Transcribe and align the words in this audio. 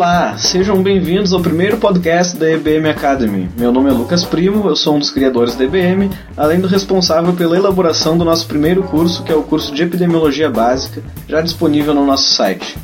Olá, 0.00 0.38
sejam 0.38 0.82
bem-vindos 0.82 1.30
ao 1.34 1.42
primeiro 1.42 1.76
podcast 1.76 2.34
da 2.34 2.50
EBM 2.50 2.88
Academy. 2.88 3.50
Meu 3.54 3.70
nome 3.70 3.90
é 3.90 3.92
Lucas 3.92 4.24
Primo, 4.24 4.66
eu 4.66 4.74
sou 4.74 4.96
um 4.96 4.98
dos 4.98 5.10
criadores 5.10 5.54
da 5.56 5.64
EBM, 5.64 6.08
além 6.38 6.58
do 6.58 6.66
responsável 6.66 7.34
pela 7.34 7.54
elaboração 7.54 8.16
do 8.16 8.24
nosso 8.24 8.46
primeiro 8.46 8.82
curso, 8.82 9.22
que 9.22 9.30
é 9.30 9.34
o 9.34 9.42
curso 9.42 9.74
de 9.74 9.82
Epidemiologia 9.82 10.48
Básica, 10.48 11.02
já 11.28 11.42
disponível 11.42 11.92
no 11.92 12.06
nosso 12.06 12.32
site. 12.32 12.78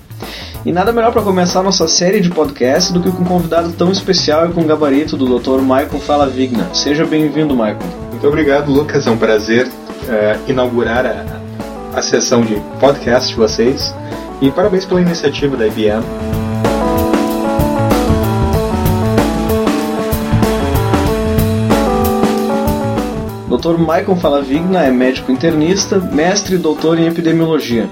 E 0.63 0.71
nada 0.71 0.93
melhor 0.93 1.11
para 1.11 1.23
começar 1.23 1.63
nossa 1.63 1.89
série 1.89 2.21
de 2.21 2.29
podcasts 2.29 2.93
do 2.93 3.01
que 3.01 3.11
com 3.11 3.23
um 3.23 3.25
convidado 3.25 3.73
tão 3.73 3.91
especial 3.91 4.51
e 4.51 4.53
com 4.53 4.67
gabarito 4.67 5.17
do 5.17 5.39
Dr. 5.39 5.63
Michael 5.63 6.01
Fala 6.01 6.27
Vigna. 6.27 6.69
Seja 6.75 7.07
bem-vindo, 7.07 7.55
Michael. 7.55 7.79
Muito 8.11 8.29
obrigado, 8.29 8.71
Lucas. 8.71 9.07
É 9.07 9.11
um 9.11 9.17
prazer 9.17 9.67
uh, 9.67 10.51
inaugurar 10.51 11.07
a, 11.07 11.99
a 11.99 12.03
sessão 12.03 12.43
de 12.43 12.57
podcast 12.79 13.31
de 13.31 13.37
vocês. 13.37 13.95
E 14.43 14.51
parabéns 14.51 14.85
pela 14.85 15.01
iniciativa 15.01 15.57
da 15.57 15.67
IBM. 15.67 16.05
Dr. 23.57 23.79
Michael 23.79 24.17
Falavigna 24.17 24.85
é 24.85 24.91
médico 24.91 25.33
internista, 25.33 25.99
mestre 25.99 26.57
e 26.57 26.59
doutor 26.59 26.99
em 26.99 27.07
epidemiologia. 27.07 27.89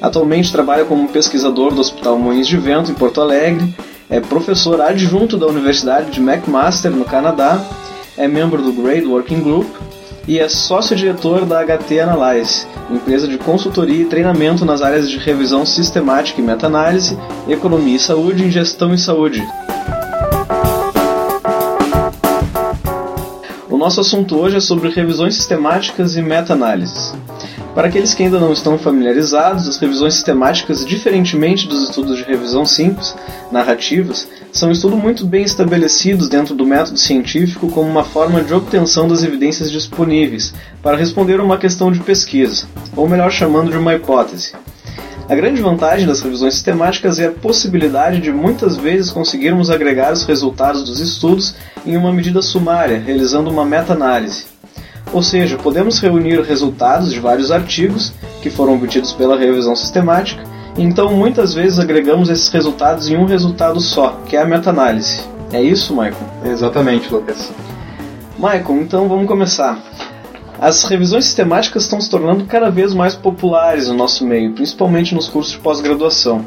Atualmente 0.00 0.50
trabalha 0.50 0.84
como 0.84 1.08
pesquisador 1.08 1.74
do 1.74 1.80
Hospital 1.80 2.18
Moinhos 2.18 2.48
de 2.48 2.56
Vento, 2.56 2.90
em 2.90 2.94
Porto 2.94 3.20
Alegre, 3.20 3.74
é 4.08 4.18
professor 4.18 4.80
adjunto 4.80 5.36
da 5.36 5.46
Universidade 5.46 6.10
de 6.10 6.20
McMaster, 6.20 6.90
no 6.90 7.04
Canadá, 7.04 7.62
é 8.16 8.26
membro 8.26 8.62
do 8.62 8.72
Grade 8.72 9.06
Working 9.06 9.42
Group 9.42 9.66
e 10.26 10.38
é 10.38 10.48
sócio-diretor 10.48 11.44
da 11.44 11.62
HT 11.62 12.00
Analyze, 12.00 12.66
empresa 12.90 13.28
de 13.28 13.36
consultoria 13.36 14.02
e 14.02 14.06
treinamento 14.06 14.64
nas 14.64 14.80
áreas 14.80 15.10
de 15.10 15.18
revisão 15.18 15.66
sistemática 15.66 16.40
e 16.40 16.44
meta-análise, 16.44 17.18
economia 17.46 17.96
e 17.96 18.00
saúde 18.00 18.44
e 18.44 18.50
gestão 18.50 18.94
e 18.94 18.98
saúde. 18.98 19.42
Nosso 23.84 24.00
assunto 24.00 24.38
hoje 24.38 24.56
é 24.56 24.60
sobre 24.60 24.88
revisões 24.88 25.34
sistemáticas 25.34 26.16
e 26.16 26.22
meta-análises. 26.22 27.12
Para 27.74 27.88
aqueles 27.88 28.14
que 28.14 28.22
ainda 28.22 28.40
não 28.40 28.50
estão 28.50 28.78
familiarizados, 28.78 29.68
as 29.68 29.76
revisões 29.76 30.14
sistemáticas, 30.14 30.86
diferentemente 30.86 31.68
dos 31.68 31.82
estudos 31.82 32.16
de 32.16 32.22
revisão 32.22 32.64
simples, 32.64 33.14
narrativas, 33.52 34.26
são 34.50 34.70
um 34.70 34.72
estudo 34.72 34.96
muito 34.96 35.26
bem 35.26 35.44
estabelecidos 35.44 36.30
dentro 36.30 36.54
do 36.54 36.64
método 36.64 36.96
científico 36.96 37.68
como 37.68 37.86
uma 37.86 38.04
forma 38.04 38.42
de 38.42 38.54
obtenção 38.54 39.06
das 39.06 39.22
evidências 39.22 39.70
disponíveis 39.70 40.54
para 40.82 40.96
responder 40.96 41.38
a 41.38 41.44
uma 41.44 41.58
questão 41.58 41.92
de 41.92 42.00
pesquisa, 42.00 42.66
ou 42.96 43.06
melhor 43.06 43.30
chamando 43.30 43.70
de 43.70 43.76
uma 43.76 43.94
hipótese. 43.94 44.54
A 45.26 45.34
grande 45.34 45.62
vantagem 45.62 46.06
das 46.06 46.20
revisões 46.20 46.52
sistemáticas 46.52 47.18
é 47.18 47.26
a 47.26 47.32
possibilidade 47.32 48.20
de 48.20 48.30
muitas 48.30 48.76
vezes 48.76 49.10
conseguirmos 49.10 49.70
agregar 49.70 50.12
os 50.12 50.24
resultados 50.24 50.84
dos 50.84 51.00
estudos 51.00 51.54
em 51.86 51.96
uma 51.96 52.12
medida 52.12 52.42
sumária, 52.42 52.98
realizando 53.00 53.50
uma 53.50 53.64
meta-análise. 53.64 54.44
Ou 55.14 55.22
seja, 55.22 55.56
podemos 55.56 55.98
reunir 55.98 56.42
resultados 56.42 57.10
de 57.10 57.20
vários 57.20 57.50
artigos 57.50 58.12
que 58.42 58.50
foram 58.50 58.74
obtidos 58.74 59.14
pela 59.14 59.38
revisão 59.38 59.74
sistemática, 59.74 60.42
e 60.76 60.82
então 60.82 61.14
muitas 61.14 61.54
vezes 61.54 61.78
agregamos 61.78 62.28
esses 62.28 62.48
resultados 62.50 63.08
em 63.08 63.16
um 63.16 63.24
resultado 63.24 63.80
só, 63.80 64.20
que 64.26 64.36
é 64.36 64.42
a 64.42 64.46
meta-análise. 64.46 65.22
É 65.52 65.62
isso, 65.62 65.94
Michael? 65.94 66.16
Exatamente, 66.44 67.10
Lucas. 67.10 67.50
Michael, 68.36 68.82
então 68.82 69.08
vamos 69.08 69.26
começar. 69.26 69.78
As 70.60 70.84
revisões 70.84 71.24
sistemáticas 71.24 71.82
estão 71.82 72.00
se 72.00 72.08
tornando 72.08 72.44
cada 72.44 72.70
vez 72.70 72.94
mais 72.94 73.14
populares 73.14 73.88
no 73.88 73.94
nosso 73.94 74.24
meio, 74.24 74.52
principalmente 74.52 75.14
nos 75.14 75.28
cursos 75.28 75.52
de 75.52 75.58
pós-graduação. 75.58 76.44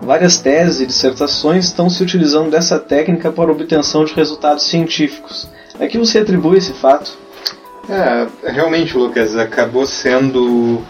Várias 0.00 0.38
teses 0.38 0.80
e 0.80 0.86
dissertações 0.86 1.66
estão 1.66 1.88
se 1.88 2.02
utilizando 2.02 2.50
dessa 2.50 2.78
técnica 2.78 3.30
para 3.30 3.52
obtenção 3.52 4.04
de 4.04 4.14
resultados 4.14 4.64
científicos. 4.64 5.48
A 5.78 5.86
que 5.86 5.98
você 5.98 6.18
atribui 6.18 6.58
esse 6.58 6.72
fato? 6.72 7.16
É, 7.88 8.26
realmente, 8.50 8.96
Lucas, 8.96 9.36
acabou 9.36 9.86
sendo 9.86 10.82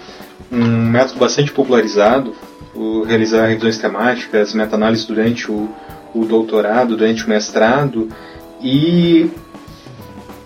um 0.51 0.67
método 0.89 1.19
bastante 1.19 1.51
popularizado, 1.53 2.35
o 2.75 3.03
realizar 3.03 3.47
revisões 3.47 3.79
temáticas, 3.79 4.55
meta-análise 4.55 5.07
durante 5.07 5.51
o, 5.51 5.69
o 6.15 6.25
doutorado, 6.25 6.97
durante 6.97 7.25
o 7.25 7.29
mestrado, 7.29 8.09
e 8.63 9.31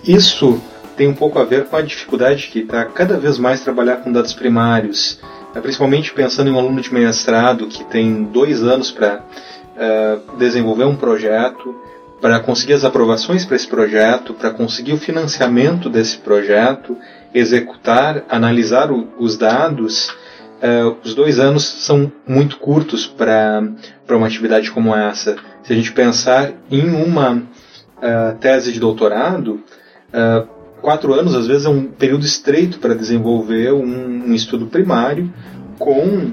isso 0.05 0.61
tem 0.97 1.07
um 1.07 1.15
pouco 1.15 1.39
a 1.39 1.45
ver 1.45 1.67
com 1.67 1.77
a 1.77 1.83
dificuldade 1.83 2.49
que 2.49 2.61
está 2.61 2.85
cada 2.87 3.19
vez 3.19 3.39
mais 3.39 3.61
trabalhar 3.61 3.97
com 3.97 4.11
dados 4.11 4.33
primários, 4.33 5.21
é, 5.55 5.61
principalmente 5.61 6.13
pensando 6.13 6.49
em 6.49 6.53
um 6.53 6.59
aluno 6.59 6.81
de 6.81 6.93
mestrado 6.93 7.67
que 7.67 7.85
tem 7.85 8.25
dois 8.25 8.63
anos 8.63 8.91
para 8.91 9.19
uh, 9.19 9.23
é, 9.77 10.19
desenvolver 10.39 10.85
um 10.85 10.97
projeto, 10.97 11.75
para 12.21 12.41
conseguir 12.41 12.73
as 12.73 12.85
aprovações 12.85 13.45
para 13.45 13.57
esse 13.57 13.69
projeto, 13.69 14.33
para 14.33 14.51
conseguir 14.51 14.95
o 14.95 14.99
financiamento 14.99 15.91
desse 15.91 16.17
projeto, 16.17 16.97
executar, 17.35 18.25
analisar 18.29 18.91
o, 18.91 19.07
os 19.19 19.37
dados. 19.37 20.09
Uh, 20.57 20.97
os 21.05 21.15
dois 21.15 21.39
anos 21.39 21.65
são 21.65 22.11
muito 22.27 22.57
curtos 22.57 23.07
para 23.07 23.63
uma 24.09 24.27
atividade 24.27 24.71
como 24.71 24.97
essa. 24.97 25.37
Se 25.63 25.73
a 25.75 25.77
gente 25.77 25.93
pensar 25.93 26.53
em 26.71 26.89
uma 26.89 27.35
uh, 27.35 28.39
tese 28.41 28.73
de 28.73 28.81
doutorado, 28.81 29.61
uh, 30.09 30.56
quatro 30.87 31.13
anos, 31.13 31.35
às 31.35 31.49
vezes, 31.49 31.67
é 31.67 31.69
um 31.69 31.83
período 31.83 32.25
estreito 32.25 32.79
para 32.79 32.95
desenvolver 32.95 33.73
um, 33.73 34.29
um, 34.29 34.33
estudo 34.33 34.67
primário 34.67 35.29
com 35.81 36.31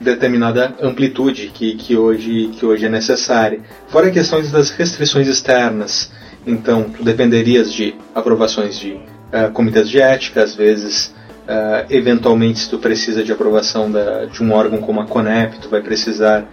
determinada 0.00 0.72
amplitude 0.80 1.50
que, 1.52 1.74
que, 1.74 1.96
hoje, 1.96 2.52
que 2.56 2.64
hoje 2.64 2.86
é 2.86 2.88
necessária. 2.88 3.62
Fora 3.88 4.08
questões 4.12 4.52
das 4.52 4.70
restrições 4.70 5.26
externas. 5.26 6.12
Então, 6.46 6.84
tu 6.84 7.02
dependerias 7.02 7.72
de 7.72 7.96
aprovações 8.14 8.78
de 8.78 8.92
uh, 8.92 9.50
comitês 9.52 9.88
de 9.88 10.00
ética, 10.00 10.40
às 10.40 10.54
vezes, 10.54 11.12
uh, 11.48 11.84
eventualmente, 11.90 12.60
se 12.60 12.70
tu 12.70 12.78
precisa 12.78 13.24
de 13.24 13.32
aprovação 13.32 13.90
da, 13.90 14.26
de 14.26 14.40
um 14.40 14.52
órgão 14.52 14.78
como 14.78 15.00
a 15.00 15.06
CONEP, 15.06 15.58
tu 15.58 15.68
vai 15.68 15.82
precisar 15.82 16.48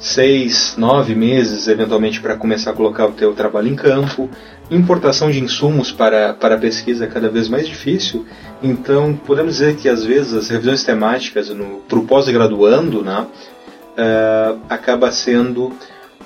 seis, 0.00 0.74
nove 0.76 1.14
meses, 1.14 1.68
eventualmente, 1.68 2.20
para 2.20 2.34
começar 2.34 2.70
a 2.70 2.74
colocar 2.74 3.06
o 3.06 3.12
teu 3.12 3.34
trabalho 3.34 3.68
em 3.68 3.76
campo 3.76 4.28
importação 4.70 5.30
de 5.30 5.40
insumos 5.40 5.90
para, 5.90 6.32
para 6.32 6.54
a 6.54 6.58
pesquisa 6.58 7.04
é 7.04 7.08
cada 7.08 7.28
vez 7.28 7.48
mais 7.48 7.66
difícil, 7.66 8.24
então 8.62 9.14
podemos 9.26 9.54
dizer 9.54 9.76
que 9.76 9.88
às 9.88 10.04
vezes 10.04 10.32
as 10.32 10.48
revisões 10.48 10.84
temáticas 10.84 11.50
para 11.88 11.98
o 11.98 12.06
pós-graduando 12.06 13.02
né, 13.02 13.26
uh, 13.26 14.60
acaba 14.68 15.10
sendo 15.10 15.72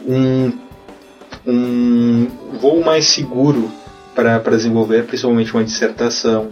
um, 0.06 0.52
um 1.46 2.26
voo 2.60 2.84
mais 2.84 3.06
seguro 3.06 3.70
para, 4.14 4.38
desenvolver 4.38 5.04
principalmente 5.04 5.52
uma 5.54 5.64
dissertação. 5.64 6.50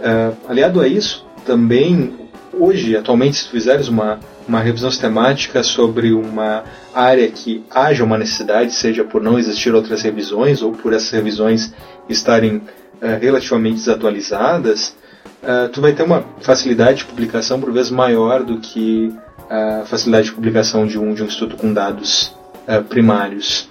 Uh, 0.00 0.36
aliado 0.48 0.80
a 0.80 0.88
isso, 0.88 1.24
também 1.46 2.12
hoje, 2.52 2.96
atualmente, 2.96 3.36
se 3.36 3.48
fizeres 3.48 3.88
uma, 3.88 4.18
uma 4.46 4.60
revisão 4.60 4.90
sistemática 4.90 5.62
sobre 5.62 6.12
uma 6.12 6.64
área 6.94 7.28
que 7.28 7.64
haja 7.70 8.04
uma 8.04 8.18
necessidade, 8.18 8.72
seja 8.72 9.04
por 9.04 9.22
não 9.22 9.38
existir 9.38 9.74
outras 9.74 10.02
revisões 10.02 10.62
ou 10.62 10.72
por 10.72 10.92
essas 10.92 11.10
revisões 11.10 11.72
estarem 12.08 12.56
uh, 12.56 13.20
relativamente 13.20 13.76
desatualizadas, 13.76 14.96
uh, 15.42 15.68
tu 15.70 15.80
vai 15.80 15.92
ter 15.92 16.02
uma 16.02 16.24
facilidade 16.40 16.98
de 16.98 17.04
publicação 17.06 17.60
por 17.60 17.72
vezes 17.72 17.90
maior 17.90 18.42
do 18.42 18.58
que 18.58 19.12
a 19.48 19.84
facilidade 19.84 20.26
de 20.26 20.32
publicação 20.32 20.86
de 20.86 20.98
um, 20.98 21.14
de 21.14 21.22
um 21.22 21.26
estudo 21.26 21.56
com 21.56 21.72
dados 21.72 22.34
uh, 22.68 22.82
primários. 22.84 23.68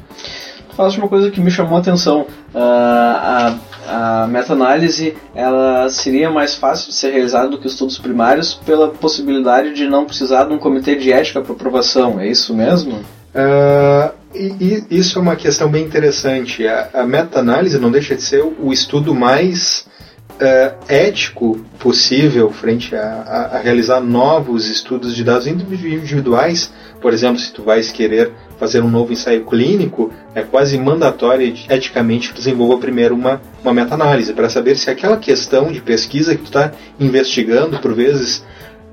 Falaste 0.75 0.97
uma 0.97 1.07
coisa 1.07 1.29
que 1.29 1.39
me 1.39 1.51
chamou 1.51 1.77
a 1.77 1.81
atenção. 1.81 2.25
a 2.55 3.55
a 3.87 4.27
meta-análise 4.27 5.15
ela 5.33 5.89
seria 5.89 6.29
mais 6.29 6.55
fácil 6.55 6.89
de 6.89 6.95
ser 6.95 7.11
realizada 7.11 7.49
do 7.49 7.57
que 7.57 7.67
os 7.67 7.73
estudos 7.73 7.97
primários 7.97 8.53
pela 8.53 8.89
possibilidade 8.89 9.73
de 9.73 9.87
não 9.87 10.05
precisar 10.05 10.45
de 10.45 10.53
um 10.53 10.57
comitê 10.57 10.95
de 10.95 11.11
ética 11.11 11.41
para 11.41 11.53
aprovação. 11.53 12.19
É 12.19 12.27
isso 12.27 12.53
mesmo? 12.55 12.93
Uh, 13.33 14.11
e, 14.33 14.83
e 14.89 14.97
isso 14.97 15.17
é 15.17 15.21
uma 15.21 15.35
questão 15.35 15.69
bem 15.69 15.85
interessante. 15.85 16.67
A, 16.67 16.89
a 16.93 17.03
meta-análise 17.05 17.79
não 17.79 17.91
deixa 17.91 18.15
de 18.15 18.21
ser 18.21 18.43
o 18.43 18.71
estudo 18.71 19.15
mais 19.15 19.85
uh, 20.31 20.75
ético 20.87 21.59
possível 21.79 22.51
frente 22.51 22.95
a, 22.95 23.01
a, 23.01 23.57
a, 23.57 23.59
realizar 23.59 24.01
novos 24.01 24.69
estudos 24.69 25.15
de 25.15 25.23
dados 25.23 25.47
individuais. 25.47 26.71
Por 27.01 27.13
exemplo, 27.13 27.39
se 27.39 27.51
tu 27.51 27.63
vais 27.63 27.91
querer 27.91 28.31
fazer 28.61 28.83
um 28.83 28.91
novo 28.91 29.11
ensaio 29.11 29.43
clínico, 29.43 30.11
é 30.35 30.43
quase 30.43 30.77
mandatório 30.77 31.51
eticamente 31.67 32.31
desenvolver 32.31 32.79
primeiro 32.79 33.15
uma, 33.15 33.41
uma 33.63 33.73
meta-análise 33.73 34.33
para 34.33 34.51
saber 34.51 34.77
se 34.77 34.87
aquela 34.87 35.17
questão 35.17 35.71
de 35.71 35.81
pesquisa 35.81 36.35
que 36.35 36.43
tu 36.43 36.45
está 36.45 36.71
investigando, 36.99 37.79
por 37.79 37.91
vezes 37.95 38.45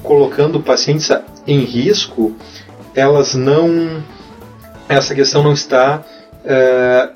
colocando 0.02 0.58
pacientes 0.58 1.10
em 1.46 1.58
risco, 1.58 2.34
elas 2.94 3.34
não 3.34 4.02
essa 4.88 5.14
questão 5.14 5.42
não 5.42 5.52
está 5.52 6.02
uh, 6.46 7.12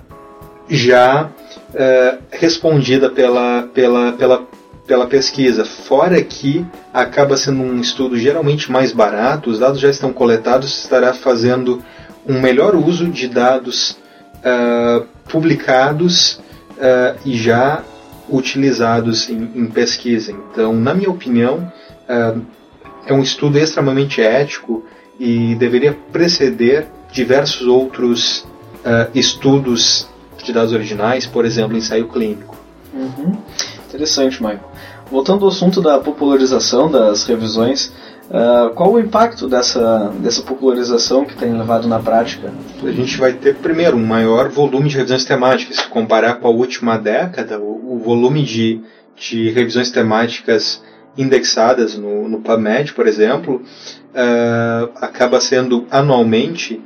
já 0.68 1.30
uh, 1.70 2.22
respondida 2.30 3.08
pela, 3.08 3.62
pela, 3.72 4.12
pela, 4.12 4.46
pela 4.86 5.06
pesquisa. 5.06 5.64
Fora 5.64 6.22
que 6.22 6.66
acaba 6.92 7.34
sendo 7.38 7.62
um 7.62 7.80
estudo 7.80 8.18
geralmente 8.18 8.70
mais 8.70 8.92
barato, 8.92 9.48
os 9.48 9.58
dados 9.58 9.80
já 9.80 9.88
estão 9.88 10.12
coletados, 10.12 10.82
estará 10.82 11.14
fazendo 11.14 11.82
um 12.26 12.40
melhor 12.40 12.74
uso 12.74 13.08
de 13.08 13.28
dados 13.28 13.96
uh, 14.42 15.06
publicados 15.28 16.40
uh, 16.72 17.18
e 17.24 17.36
já 17.36 17.82
utilizados 18.28 19.28
em, 19.28 19.50
em, 19.54 19.66
pesquisa. 19.66 20.32
Então, 20.32 20.72
na 20.72 20.94
minha 20.94 21.10
opinião, 21.10 21.72
uh, 22.08 22.40
é 23.06 23.12
um 23.12 23.22
estudo 23.22 23.58
extremamente 23.58 24.20
ético 24.20 24.84
e 25.18 25.54
deveria 25.56 25.96
preceder 26.12 26.86
diversos 27.12 27.66
outros 27.66 28.46
estudos 29.14 30.08
de 30.42 30.52
dados 30.52 30.72
originais, 30.72 31.24
por 31.24 31.44
exemplo, 31.44 31.76
ensaio 31.76 32.08
clínico. 32.08 32.56
Uhum. 32.92 33.36
Interessante, 33.86 34.42
Michael. 34.42 34.72
Voltando 35.10 35.44
ao 35.44 35.50
assunto 35.50 35.80
da 35.80 35.98
popularização 35.98 36.90
das 36.90 37.24
revisões, 37.24 37.92
Uh, 38.30 38.70
qual 38.74 38.92
o 38.92 39.00
impacto 39.00 39.48
dessa, 39.48 40.12
dessa 40.18 40.42
popularização 40.42 41.24
que 41.24 41.36
tem 41.36 41.52
levado 41.52 41.86
na 41.86 41.98
prática? 41.98 42.52
A 42.82 42.90
gente 42.90 43.18
vai 43.18 43.32
ter, 43.32 43.56
primeiro, 43.56 43.96
um 43.96 44.06
maior 44.06 44.48
volume 44.48 44.88
de 44.88 44.96
revisões 44.96 45.24
temáticas. 45.24 45.76
Se 45.76 45.88
comparar 45.88 46.34
com 46.34 46.48
a 46.48 46.50
última 46.50 46.96
década, 46.96 47.58
o, 47.58 47.94
o 47.94 47.98
volume 47.98 48.42
de, 48.42 48.80
de 49.16 49.50
revisões 49.50 49.90
temáticas 49.90 50.82
indexadas 51.16 51.96
no, 51.96 52.28
no 52.28 52.40
PubMed, 52.40 52.94
por 52.94 53.06
exemplo, 53.06 53.62
uh, 54.14 54.90
acaba 54.96 55.40
sendo 55.40 55.86
anualmente 55.90 56.80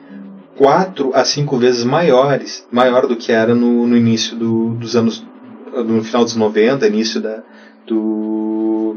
quatro 0.57 1.13
a 1.15 1.25
cinco 1.25 1.59
vezes 1.59 1.85
maiores, 1.85 2.67
maior 2.71 3.07
do 3.07 3.17
que 3.17 3.31
era 3.31 3.55
no, 3.55 3.87
no 3.87 3.97
início 3.97 4.37
do, 4.37 4.71
dos 4.71 4.97
anos, 4.97 5.25
no 5.73 6.03
final 6.03 6.25
dos 6.25 6.35
90, 6.35 6.87
início 6.87 7.21
da, 7.21 7.43
do, 7.87 8.97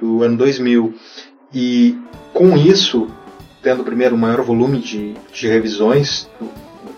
do 0.00 0.22
ano 0.22 0.36
2000. 0.36 0.94
E 1.54 1.96
com 2.32 2.56
isso, 2.56 3.08
tendo 3.62 3.84
primeiro 3.84 4.16
um 4.16 4.18
maior 4.18 4.42
volume 4.42 4.78
de, 4.80 5.14
de 5.32 5.46
revisões, 5.46 6.28
tu, 6.38 6.48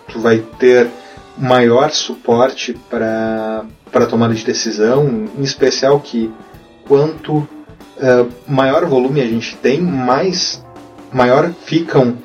tu 0.09 0.19
vai 0.19 0.39
ter 0.57 0.89
maior 1.37 1.91
suporte 1.91 2.73
para 2.89 3.65
a 3.93 4.05
tomada 4.05 4.33
de 4.33 4.43
decisão, 4.43 5.27
em 5.37 5.43
especial 5.43 5.99
que 5.99 6.31
quanto 6.87 7.37
uh, 7.37 7.47
maior 8.47 8.85
volume 8.85 9.21
a 9.21 9.27
gente 9.27 9.55
tem, 9.57 9.79
mais 9.79 10.63
maior 11.13 11.51
ficam 11.65 12.17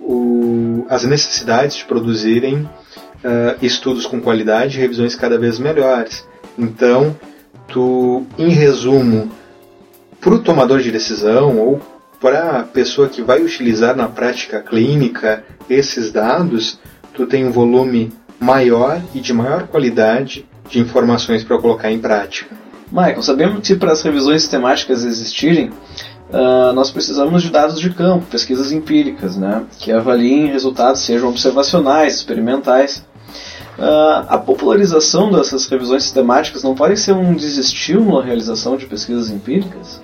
o, 0.00 0.86
as 0.88 1.04
necessidades 1.04 1.76
de 1.76 1.84
produzirem 1.84 2.62
uh, 2.62 3.56
estudos 3.60 4.06
com 4.06 4.20
qualidade 4.20 4.78
e 4.78 4.80
revisões 4.80 5.14
cada 5.14 5.38
vez 5.38 5.58
melhores. 5.58 6.26
Então, 6.58 7.14
tu, 7.68 8.24
em 8.38 8.48
resumo, 8.48 9.30
para 10.24 10.34
o 10.34 10.38
tomador 10.38 10.80
de 10.80 10.90
decisão 10.90 11.58
ou 11.58 11.80
para 12.18 12.60
a 12.60 12.62
pessoa 12.62 13.10
que 13.10 13.20
vai 13.20 13.42
utilizar 13.42 13.94
na 13.94 14.08
prática 14.08 14.62
clínica 14.62 15.44
esses 15.68 16.10
dados, 16.10 16.78
tu 17.12 17.26
tem 17.26 17.44
um 17.44 17.52
volume 17.52 18.10
maior 18.40 19.02
e 19.14 19.20
de 19.20 19.34
maior 19.34 19.66
qualidade 19.66 20.46
de 20.70 20.80
informações 20.80 21.44
para 21.44 21.58
colocar 21.58 21.92
em 21.92 21.98
prática. 21.98 22.56
Michael, 22.90 23.22
sabemos 23.22 23.68
que 23.68 23.76
para 23.76 23.92
as 23.92 24.00
revisões 24.00 24.40
sistemáticas 24.40 25.04
existirem, 25.04 25.68
uh, 25.68 26.72
nós 26.72 26.90
precisamos 26.90 27.42
de 27.42 27.50
dados 27.50 27.78
de 27.78 27.90
campo, 27.90 28.24
pesquisas 28.30 28.72
empíricas, 28.72 29.36
né, 29.36 29.64
que 29.78 29.92
avaliem 29.92 30.46
resultados, 30.46 31.02
sejam 31.02 31.28
observacionais, 31.28 32.14
experimentais. 32.14 33.04
Uh, 33.78 34.24
a 34.26 34.38
popularização 34.38 35.30
dessas 35.30 35.66
revisões 35.66 36.04
sistemáticas 36.04 36.62
não 36.62 36.74
pode 36.74 36.98
ser 36.98 37.12
um 37.12 37.34
desestímulo 37.34 38.20
à 38.20 38.24
realização 38.24 38.78
de 38.78 38.86
pesquisas 38.86 39.28
empíricas? 39.28 40.02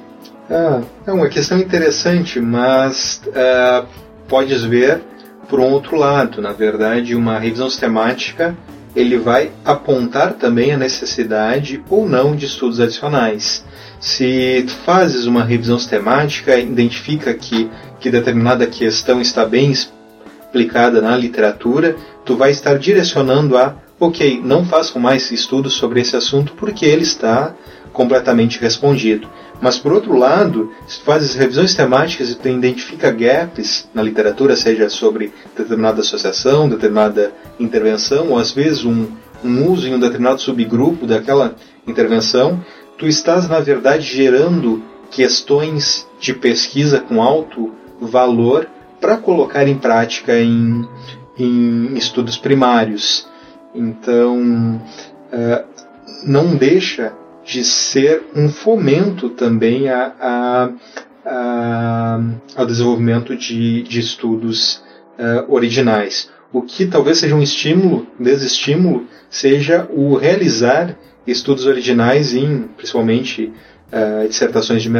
Ah, 0.50 0.82
é 1.06 1.12
uma 1.12 1.29
questão 1.29 1.58
interessante, 1.58 2.41
mas 2.41 3.23
uh, 3.29 3.87
podes 4.26 4.64
ver 4.64 5.00
por 5.49 5.61
um 5.61 5.70
outro 5.70 5.97
lado. 5.97 6.43
Na 6.43 6.52
verdade, 6.52 7.14
uma 7.14 7.38
revisão 7.38 7.70
sistemática 7.70 8.56
ele 8.97 9.17
vai 9.17 9.52
apontar 9.64 10.32
também 10.32 10.73
a 10.73 10.76
necessidade 10.76 11.81
ou 11.88 12.08
não 12.08 12.35
de 12.35 12.47
estudos 12.47 12.81
adicionais. 12.81 13.64
Se 14.00 14.64
tu 14.67 14.73
fazes 14.85 15.26
uma 15.26 15.44
revisão 15.44 15.79
sistemática, 15.79 16.58
identifica 16.58 17.32
que, 17.32 17.70
que 18.00 18.11
determinada 18.11 18.67
questão 18.67 19.20
está 19.20 19.44
bem 19.44 19.70
explicada 19.70 21.00
na 21.00 21.17
literatura, 21.17 21.94
tu 22.25 22.37
vai 22.37 22.50
estar 22.50 22.76
direcionando 22.76 23.56
a, 23.56 23.76
ok, 24.00 24.41
não 24.44 24.64
façam 24.64 25.00
mais 25.00 25.31
estudos 25.31 25.75
sobre 25.75 26.00
esse 26.00 26.17
assunto 26.17 26.55
porque 26.55 26.85
ele 26.85 27.05
está 27.05 27.55
completamente 27.92 28.58
respondido. 28.60 29.28
Mas, 29.60 29.78
por 29.78 29.92
outro 29.92 30.16
lado, 30.16 30.72
se 30.87 31.00
tu 31.00 31.04
fazes 31.04 31.34
revisões 31.34 31.75
temáticas 31.75 32.31
e 32.31 32.34
tu 32.34 32.48
identifica 32.48 33.10
gaps 33.10 33.88
na 33.92 34.02
literatura, 34.02 34.56
seja 34.56 34.88
sobre 34.88 35.32
determinada 35.56 36.00
associação, 36.00 36.69
determinada 36.69 37.32
intervenção, 37.58 38.31
ou 38.31 38.38
às 38.38 38.52
vezes 38.52 38.84
um, 38.84 39.06
um 39.44 39.70
uso 39.70 39.87
em 39.87 39.94
um 39.94 40.00
determinado 40.00 40.40
subgrupo 40.40 41.06
daquela 41.06 41.54
intervenção, 41.87 42.64
tu 42.96 43.06
estás, 43.06 43.48
na 43.48 43.60
verdade, 43.60 44.02
gerando 44.02 44.82
questões 45.10 46.06
de 46.19 46.32
pesquisa 46.32 47.00
com 47.00 47.22
alto 47.22 47.72
valor 48.00 48.66
para 49.00 49.16
colocar 49.16 49.66
em 49.66 49.76
prática 49.76 50.38
em, 50.38 50.88
em 51.38 51.94
estudos 51.96 52.37
primários. 52.37 53.28
Então, 53.75 54.81
uh, 55.32 55.64
não 56.25 56.54
deixa 56.56 57.12
de 57.50 57.64
ser 57.64 58.23
um 58.35 58.49
fomento 58.49 59.29
também 59.29 59.88
a, 59.88 60.12
a, 60.20 60.70
a 61.26 62.20
ao 62.55 62.64
desenvolvimento 62.64 63.37
de, 63.37 63.82
de 63.82 63.99
estudos 63.99 64.76
uh, 65.19 65.52
originais. 65.52 66.31
O 66.52 66.62
que 66.62 66.87
talvez 66.87 67.19
seja 67.19 67.35
um 67.35 67.43
estímulo, 67.43 68.06
desestímulo, 68.19 69.06
seja 69.29 69.88
o 69.91 70.14
realizar 70.14 70.97
estudos 71.26 71.67
originais 71.67 72.35
em, 72.35 72.69
principalmente, 72.76 73.52
uh, 73.93 74.29
dissertações 74.29 74.81
de, 74.82 74.91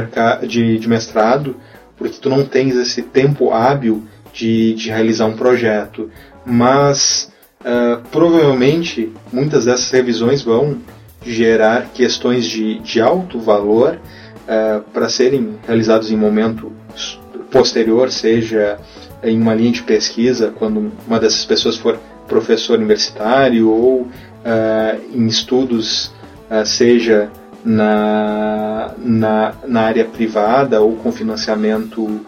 de, 0.49 0.79
de, 0.79 0.89
mestrado, 0.89 1.55
porque 1.97 2.19
tu 2.21 2.29
não 2.29 2.45
tens 2.45 2.75
esse 2.75 3.03
tempo 3.03 3.53
hábil 3.53 4.03
de, 4.33 4.75
de 4.75 4.89
realizar 4.89 5.27
um 5.27 5.37
projeto. 5.37 6.11
Mas, 6.45 7.33
uh, 7.61 8.03
provavelmente, 8.11 9.13
muitas 9.33 9.67
dessas 9.67 9.89
revisões 9.93 10.43
vão 10.43 10.79
gerar 11.25 11.91
questões 11.93 12.47
de, 12.47 12.79
de 12.81 13.01
alto 13.01 13.39
valor 13.39 13.99
uh, 14.51 14.83
para 14.93 15.09
serem 15.09 15.59
realizados 15.67 16.11
em 16.11 16.17
momento 16.17 16.73
posterior, 17.51 18.11
seja 18.11 18.79
em 19.23 19.41
uma 19.41 19.55
linha 19.55 19.73
de 19.73 19.83
pesquisa, 19.83 20.53
quando 20.59 20.93
uma 21.07 21.21
dessas 21.21 21.45
pessoas 21.45 21.77
for 21.77 21.99
professor 22.27 22.79
universitário 22.79 23.69
ou 23.69 24.03
uh, 24.03 24.11
em 25.13 25.27
estudos, 25.27 26.07
uh, 26.51 26.65
seja 26.65 27.31
na, 27.65 28.95
na, 28.97 29.55
na, 29.67 29.83
área 29.83 30.05
privada 30.05 30.81
ou 30.81 30.97
com 30.97 31.13
financiamento 31.13 32.25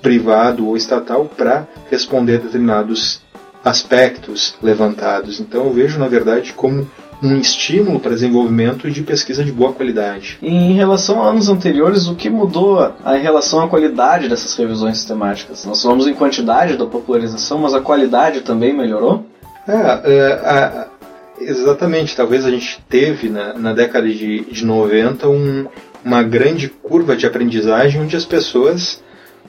privado 0.00 0.66
ou 0.66 0.76
estatal 0.76 1.26
para 1.26 1.66
responder 1.90 2.36
a 2.36 2.38
determinados 2.38 3.22
aspectos 3.64 4.54
levantados. 4.62 5.40
Então 5.40 5.64
eu 5.64 5.72
vejo, 5.72 5.98
na 5.98 6.06
verdade, 6.06 6.52
como 6.52 6.86
um 7.24 7.38
estímulo 7.38 7.98
para 7.98 8.12
desenvolvimento 8.12 8.90
de 8.90 9.02
pesquisa 9.02 9.42
de 9.42 9.50
boa 9.50 9.72
qualidade. 9.72 10.38
Em 10.42 10.74
relação 10.74 11.22
a 11.22 11.30
anos 11.30 11.48
anteriores, 11.48 12.06
o 12.06 12.14
que 12.14 12.28
mudou 12.28 12.92
em 13.06 13.22
relação 13.22 13.60
à 13.60 13.68
qualidade 13.68 14.28
dessas 14.28 14.54
revisões 14.56 14.98
sistemáticas? 14.98 15.64
Nós 15.64 15.82
falamos 15.82 16.06
em 16.06 16.14
quantidade 16.14 16.76
da 16.76 16.86
popularização, 16.86 17.58
mas 17.58 17.74
a 17.74 17.80
qualidade 17.80 18.42
também 18.42 18.72
melhorou? 18.72 19.24
É, 19.66 20.00
é, 20.04 20.86
exatamente. 21.40 22.14
Talvez 22.14 22.44
a 22.44 22.50
gente 22.50 22.82
teve 22.88 23.28
na, 23.28 23.54
na 23.54 23.72
década 23.72 24.06
de, 24.06 24.40
de 24.40 24.64
90 24.64 25.28
um, 25.28 25.66
uma 26.04 26.22
grande 26.22 26.68
curva 26.68 27.16
de 27.16 27.26
aprendizagem 27.26 28.02
onde 28.02 28.16
as 28.16 28.24
pessoas 28.24 29.02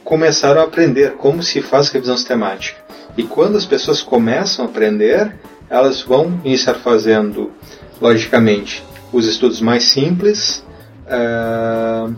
começaram 0.03 0.62
a 0.62 0.63
aprender 0.63 1.13
como 1.13 1.44
se 1.44 1.62
faz 1.62 1.89
revisão 1.89 2.15
sistemática. 2.15 2.79
E 3.17 3.24
quando 3.24 3.58
as 3.58 3.65
pessoas 3.65 4.01
começam 4.01 4.65
a 4.65 4.67
aprender, 4.67 5.34
elas 5.69 6.01
vão 6.01 6.39
iniciar 6.43 6.75
fazendo, 6.75 7.51
logicamente, 8.00 8.84
os 9.12 9.27
estudos 9.27 9.62
mais 9.62 9.84
simples 9.86 10.63
uh, 11.05 12.13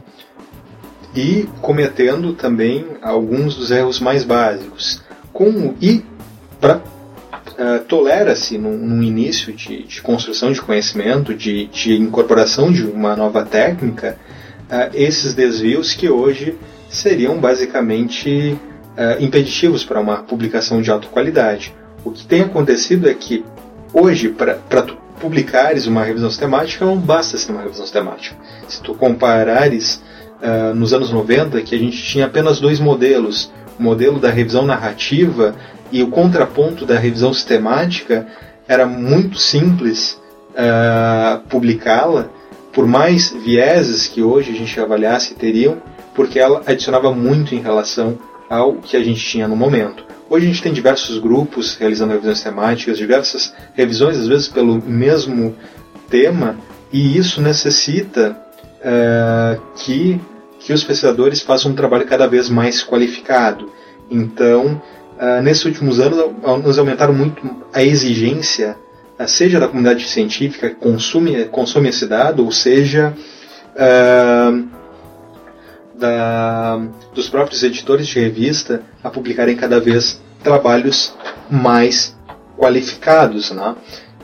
e 1.15 1.47
cometendo 1.61 2.33
também 2.33 2.85
alguns 3.01 3.55
dos 3.55 3.71
erros 3.71 3.99
mais 3.99 4.23
básicos. 4.23 5.01
Com, 5.31 5.75
e 5.81 6.03
para 6.59 6.81
Uh, 7.57 7.83
tolera-se 7.85 8.55
num, 8.55 9.01
início 9.01 9.51
de, 9.51 9.81
de, 9.81 9.99
construção 9.99 10.51
de 10.51 10.61
conhecimento, 10.61 11.33
de, 11.33 11.65
de, 11.65 11.95
incorporação 11.95 12.71
de 12.71 12.83
uma 12.83 13.15
nova 13.15 13.43
técnica, 13.43 14.15
uh, 14.69 14.93
esses 14.93 15.33
desvios 15.33 15.91
que 15.95 16.07
hoje 16.07 16.55
seriam 16.87 17.39
basicamente 17.39 18.55
impeditivos 19.19 19.83
para 19.83 19.99
uma 19.99 20.17
publicação 20.17 20.83
de 20.83 20.91
alta 20.91 21.07
qualidade. 21.07 21.73
O 22.07 22.11
que 22.11 22.25
tem 22.25 22.41
acontecido 22.41 23.09
é 23.09 23.13
que 23.13 23.43
hoje, 23.93 24.29
para 24.29 24.81
tu 24.81 24.95
publicares 25.19 25.87
uma 25.87 26.05
revisão 26.05 26.29
sistemática, 26.29 26.85
não 26.85 26.97
basta 26.97 27.37
ser 27.37 27.51
uma 27.51 27.61
revisão 27.61 27.83
sistemática. 27.83 28.37
Se 28.69 28.81
tu 28.81 28.93
comparares 28.93 30.01
uh, 30.41 30.73
nos 30.73 30.93
anos 30.93 31.11
90, 31.11 31.61
que 31.63 31.75
a 31.75 31.77
gente 31.77 32.01
tinha 32.01 32.25
apenas 32.25 32.61
dois 32.61 32.79
modelos, 32.79 33.51
o 33.77 33.83
modelo 33.83 34.19
da 34.19 34.29
revisão 34.29 34.65
narrativa 34.65 35.53
e 35.91 36.01
o 36.01 36.07
contraponto 36.07 36.85
da 36.85 36.97
revisão 36.97 37.33
sistemática 37.33 38.25
era 38.69 38.85
muito 38.85 39.37
simples 39.37 40.17
uh, 40.53 41.39
publicá-la, 41.49 42.29
por 42.71 42.87
mais 42.87 43.31
vieses 43.43 44.07
que 44.07 44.21
hoje 44.21 44.51
a 44.53 44.55
gente 44.55 44.79
avaliasse 44.79 45.35
teriam, 45.35 45.81
porque 46.15 46.39
ela 46.39 46.61
adicionava 46.65 47.13
muito 47.13 47.53
em 47.53 47.59
relação 47.59 48.17
ao 48.49 48.75
que 48.75 48.95
a 48.95 49.03
gente 49.03 49.19
tinha 49.19 49.45
no 49.45 49.57
momento. 49.57 50.07
Hoje 50.29 50.45
a 50.45 50.49
gente 50.49 50.61
tem 50.61 50.73
diversos 50.73 51.19
grupos 51.19 51.77
realizando 51.77 52.11
revisões 52.11 52.41
temáticas, 52.41 52.97
diversas 52.97 53.53
revisões, 53.73 54.17
às 54.17 54.27
vezes 54.27 54.47
pelo 54.49 54.81
mesmo 54.81 55.55
tema, 56.09 56.57
e 56.91 57.17
isso 57.17 57.41
necessita 57.41 58.37
uh, 58.81 59.61
que, 59.75 60.19
que 60.59 60.73
os 60.73 60.83
pesquisadores 60.83 61.41
façam 61.41 61.71
um 61.71 61.75
trabalho 61.75 62.05
cada 62.05 62.27
vez 62.27 62.49
mais 62.49 62.83
qualificado. 62.83 63.71
Então, 64.11 64.81
uh, 65.17 65.41
nesses 65.41 65.63
últimos 65.63 65.97
anos, 65.97 66.19
nos 66.61 66.77
aumentaram 66.77 67.13
muito 67.13 67.49
a 67.73 67.81
exigência, 67.81 68.75
uh, 69.17 69.27
seja 69.27 69.61
da 69.61 69.67
comunidade 69.69 70.05
científica 70.05 70.69
que 70.69 70.75
consome, 70.75 71.45
consome 71.45 71.87
esse 71.87 72.05
dado, 72.05 72.43
ou 72.43 72.51
seja, 72.51 73.13
da, 75.97 76.79
dos 77.13 77.29
próprios 77.29 77.63
editores 77.63 78.07
de 78.07 78.19
revista 78.19 78.81
a 79.03 79.09
publicarem 79.09 79.55
cada 79.55 79.79
vez 79.79 80.21
trabalhos 80.43 81.13
mais 81.49 82.15
qualificados. 82.57 83.51
Né? 83.51 83.75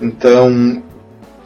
Então, 0.02 0.84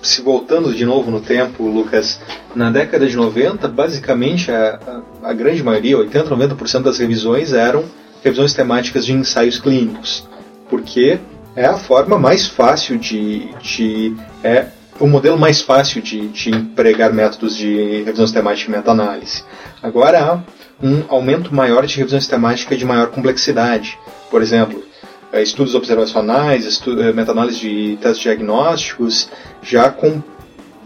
se 0.01 0.21
voltando 0.21 0.73
de 0.73 0.85
novo 0.85 1.09
no 1.11 1.19
tempo, 1.19 1.63
Lucas, 1.63 2.19
na 2.55 2.69
década 2.69 3.07
de 3.07 3.15
90, 3.15 3.67
basicamente 3.67 4.51
a, 4.51 4.79
a, 5.23 5.29
a 5.29 5.33
grande 5.33 5.63
maioria, 5.63 5.97
80, 5.97 6.29
90% 6.35 6.83
das 6.83 6.99
revisões 6.99 7.53
eram 7.53 7.83
revisões 8.23 8.53
temáticas 8.53 9.05
de 9.05 9.13
ensaios 9.13 9.59
clínicos, 9.59 10.27
porque 10.69 11.19
é 11.55 11.65
a 11.65 11.77
forma 11.77 12.17
mais 12.17 12.47
fácil 12.47 12.97
de, 12.97 13.49
de 13.61 14.15
é 14.43 14.67
o 14.99 15.07
modelo 15.07 15.37
mais 15.37 15.61
fácil 15.61 16.01
de, 16.01 16.27
de 16.29 16.49
empregar 16.49 17.13
métodos 17.13 17.55
de 17.55 18.03
revisões 18.03 18.31
temáticas 18.31 18.67
e 18.67 18.77
meta-análise. 18.77 19.43
Agora 19.81 20.19
há 20.19 20.39
um 20.85 21.03
aumento 21.07 21.53
maior 21.53 21.85
de 21.85 21.97
revisões 21.97 22.27
temáticas 22.27 22.77
de 22.77 22.85
maior 22.85 23.07
complexidade. 23.07 23.97
Por 24.29 24.41
exemplo, 24.41 24.83
eh, 25.31 25.41
estudos 25.41 25.75
observacionais, 25.75 26.65
estu 26.65 26.99
eh, 27.01 27.11
meta-análise 27.13 27.59
de 27.59 27.97
testes 27.97 28.21
diagnósticos 28.21 29.29
já, 29.61 29.89
com, 29.89 30.21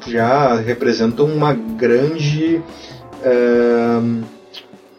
já 0.08 0.56
representam 0.56 1.26
uma 1.26 1.54
grande, 1.54 2.62
uh, 3.24 4.24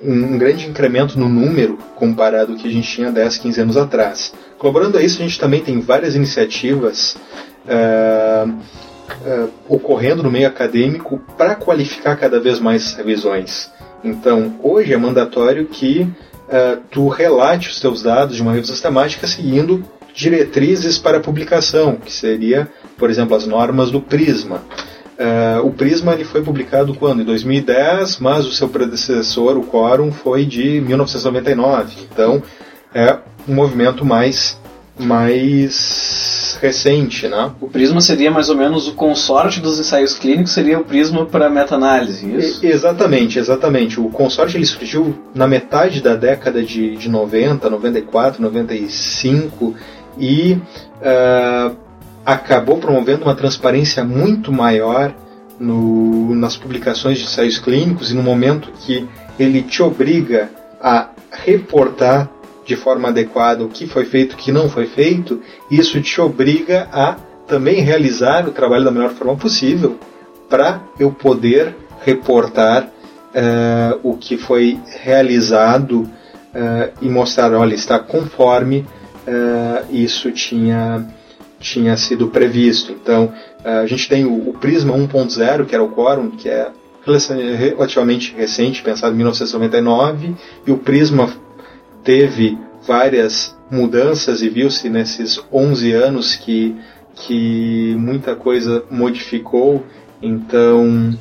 um 0.03 0.39
grande 0.39 0.69
incremento 0.69 1.19
no 1.19 1.29
número 1.29 1.79
comparado 1.97 2.53
ao 2.53 2.59
que 2.59 2.69
a 2.69 2.71
gente 2.71 2.89
tinha 2.89 3.11
10, 3.11 3.39
15 3.39 3.61
anos 3.61 3.77
atrás. 3.77 4.33
Colaborando 4.59 4.99
a 4.99 5.03
isso, 5.03 5.21
a 5.21 5.25
gente 5.25 5.41
também 5.41 5.61
tem 5.61 5.81
várias 5.81 6.15
iniciativas 6.15 7.17
uh, 7.67 8.53
uh, 9.21 9.51
ocorrendo 9.69 10.23
no 10.23 10.31
meio 10.31 10.49
acadêmico 10.49 11.19
para 11.37 11.55
qualificar 11.55 12.17
cada 12.17 12.41
vez 12.41 12.59
mais 12.59 12.95
revisões. 12.95 13.71
Então, 14.05 14.57
hoje 14.63 14.93
é 14.93 14.97
mandatório 14.97 15.67
que 15.67 16.03
uh, 16.03 16.81
tu 16.91 17.09
relate 17.09 17.71
os 17.71 17.81
teus 17.81 18.03
dados 18.03 18.37
de 18.37 18.43
uma 18.43 18.53
revisão 18.53 18.75
sistemática 18.75 19.27
seguindo 19.27 19.85
diretrizes 20.15 20.99
para 20.99 21.21
publicação, 21.21 21.97
que 21.97 22.13
seria, 22.13 22.69
por 22.99 23.11
exemplo, 23.11 23.37
as 23.37 23.47
normas 23.47 23.91
do 23.91 24.01
Prisma. 24.01 24.63
Uh, 25.13 25.67
o 25.67 25.71
Prisma 25.73 26.15
ele 26.15 26.25
foi 26.25 26.43
publicado 26.43 26.95
quando? 26.95 27.23
Em 27.23 27.25
2010, 27.25 28.19
mas 28.19 28.47
o 28.47 28.53
seu 28.53 28.69
predecessor, 28.69 29.57
o 29.57 29.65
Quorum, 29.65 30.11
foi 30.11 30.45
de 30.45 30.81
1999. 30.81 32.09
Então, 32.11 32.43
é 32.95 33.19
um 33.49 33.55
movimento 33.55 34.05
mais, 34.05 34.59
mais 35.03 36.59
recente, 36.61 37.27
né? 37.29 37.51
O 37.61 37.69
Prisma 37.69 38.01
seria 38.01 38.31
mais 38.31 38.49
ou 38.49 38.57
menos 38.57 38.87
o 38.89 38.95
consorte 38.95 39.61
dos 39.61 39.79
ensaios 39.79 40.15
clínicos, 40.15 40.53
seria 40.53 40.79
o 40.79 40.85
Prisma 40.85 41.27
para 41.27 41.51
meta-análise, 41.51 42.31
isso? 42.37 42.65
E, 42.65 42.69
exatamente, 42.69 43.39
exatamente. 43.39 44.01
O 44.01 44.09
consórcio 44.09 44.57
ele 44.57 44.67
surgiu 44.67 45.15
na 45.35 45.47
metade 45.47 46.01
da 46.01 46.15
década 46.15 46.63
de, 46.63 46.97
de 46.97 47.09
90, 47.09 47.69
94, 47.69 48.41
95 48.41 49.75
e 50.19 50.53
uh, 50.53 51.77
acabou 52.25 52.79
promovendo 52.79 53.25
uma 53.25 53.35
transparência 53.35 54.05
muito 54.05 54.53
maior 54.53 55.15
no, 55.59 56.35
nas 56.35 56.57
publicações 56.57 57.19
de 57.19 57.25
ensaios 57.25 57.59
clínicos 57.59 58.11
e 58.11 58.15
no 58.15 58.23
momento 58.23 58.71
que 58.81 59.07
ele 59.39 59.63
te 59.63 59.83
obriga 59.83 60.51
a 60.81 61.09
reportar 61.31 62.31
de 62.65 62.77
forma 62.77 63.09
adequada 63.09 63.65
o 63.65 63.69
que 63.69 63.87
foi 63.87 64.05
feito, 64.05 64.35
o 64.35 64.37
que 64.37 64.53
não 64.53 64.69
foi 64.69 64.87
feito, 64.87 65.41
isso 65.71 66.01
te 66.01 66.21
obriga 66.21 66.89
a 66.93 67.17
também 67.47 67.81
realizar 67.81 68.49
o 68.49 68.53
trabalho 68.53 68.85
da 68.85 68.91
melhor 68.91 69.11
forma 69.11 69.37
possível 69.37 69.99
para 70.49 70.83
eu 70.99 71.11
poder 71.11 71.75
reportar 72.05 72.85
uh, 72.85 73.99
o 74.03 74.17
que 74.17 74.37
foi 74.37 74.79
realizado 75.03 76.01
uh, 76.03 76.93
e 77.01 77.09
mostrar, 77.09 77.53
olha, 77.53 77.75
está 77.75 77.99
conforme 77.99 78.87
uh, 79.27 79.87
isso 79.91 80.31
tinha, 80.31 81.07
tinha 81.59 81.97
sido 81.97 82.29
previsto. 82.29 82.93
Então, 82.93 83.33
a 83.65 83.87
gente 83.87 84.09
tem 84.09 84.25
o, 84.25 84.51
o 84.51 84.55
Prisma 84.55 84.93
1.0, 84.93 85.67
que 85.67 85.75
era 85.75 85.85
o 85.85 85.89
Quorum, 85.89 86.31
que 86.31 86.49
é 86.49 86.69
relativamente 87.57 88.35
recente, 88.37 88.83
pensado 88.83 89.15
em 89.15 89.17
1999, 89.19 90.35
e 90.67 90.73
o 90.73 90.79
Prisma 90.79 91.29
teve 92.05 92.59
várias 92.87 93.57
mudanças 93.71 94.43
e 94.43 94.49
viu-se 94.49 94.89
nesses 94.89 95.43
11 95.53 95.93
anos 95.93 96.35
que, 96.35 96.77
que 97.15 97.95
muita 97.99 98.35
coisa 98.35 98.85
modificou, 98.91 99.85
então 100.21 101.17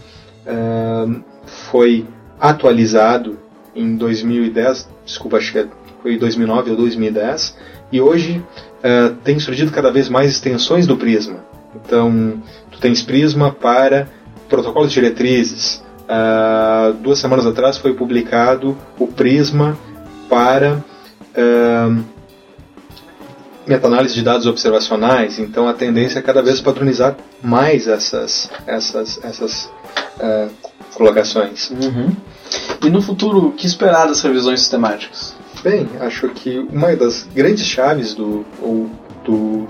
uh, 0.45 1.23
foi 1.71 2.05
atualizado 2.39 3.39
em 3.75 3.95
2010, 3.95 4.89
desculpa, 5.05 5.37
acho 5.37 5.51
que 5.51 5.59
é, 5.59 5.67
foi 6.01 6.17
2009 6.17 6.71
ou 6.71 6.77
2010, 6.77 7.57
e 7.91 8.01
hoje 8.01 8.43
uh, 8.79 9.15
tem 9.23 9.39
surgido 9.39 9.71
cada 9.71 9.91
vez 9.91 10.09
mais 10.09 10.31
extensões 10.31 10.85
do 10.85 10.97
Prisma. 10.97 11.45
Então, 11.75 12.41
tu 12.69 12.79
tens 12.79 13.01
Prisma 13.01 13.51
para 13.51 14.09
protocolos 14.49 14.91
diretrizes. 14.91 15.81
Uh, 16.03 16.93
duas 16.95 17.19
semanas 17.19 17.45
atrás 17.45 17.77
foi 17.77 17.93
publicado 17.93 18.77
o 18.99 19.07
Prisma 19.07 19.77
para 20.31 20.81
uh, 21.35 22.03
meta-análise 23.67 24.15
de 24.15 24.23
dados 24.23 24.47
observacionais, 24.47 25.37
então 25.37 25.67
a 25.67 25.73
tendência 25.73 26.19
é 26.19 26.21
cada 26.21 26.41
vez 26.41 26.61
padronizar 26.61 27.17
mais 27.43 27.85
essas, 27.85 28.49
essas, 28.65 29.19
essas 29.25 29.65
uh, 29.65 30.49
colocações. 30.93 31.69
Uhum. 31.71 32.15
E 32.81 32.89
no 32.89 33.01
futuro, 33.01 33.47
o 33.47 33.51
que 33.51 33.67
esperar 33.67 34.07
das 34.07 34.21
revisões 34.21 34.61
sistemáticas? 34.61 35.35
Bem, 35.61 35.85
acho 35.99 36.29
que 36.29 36.59
uma 36.59 36.95
das 36.95 37.27
grandes 37.35 37.65
chaves 37.65 38.15
do, 38.15 38.45
ou, 38.61 38.89
do, 39.25 39.67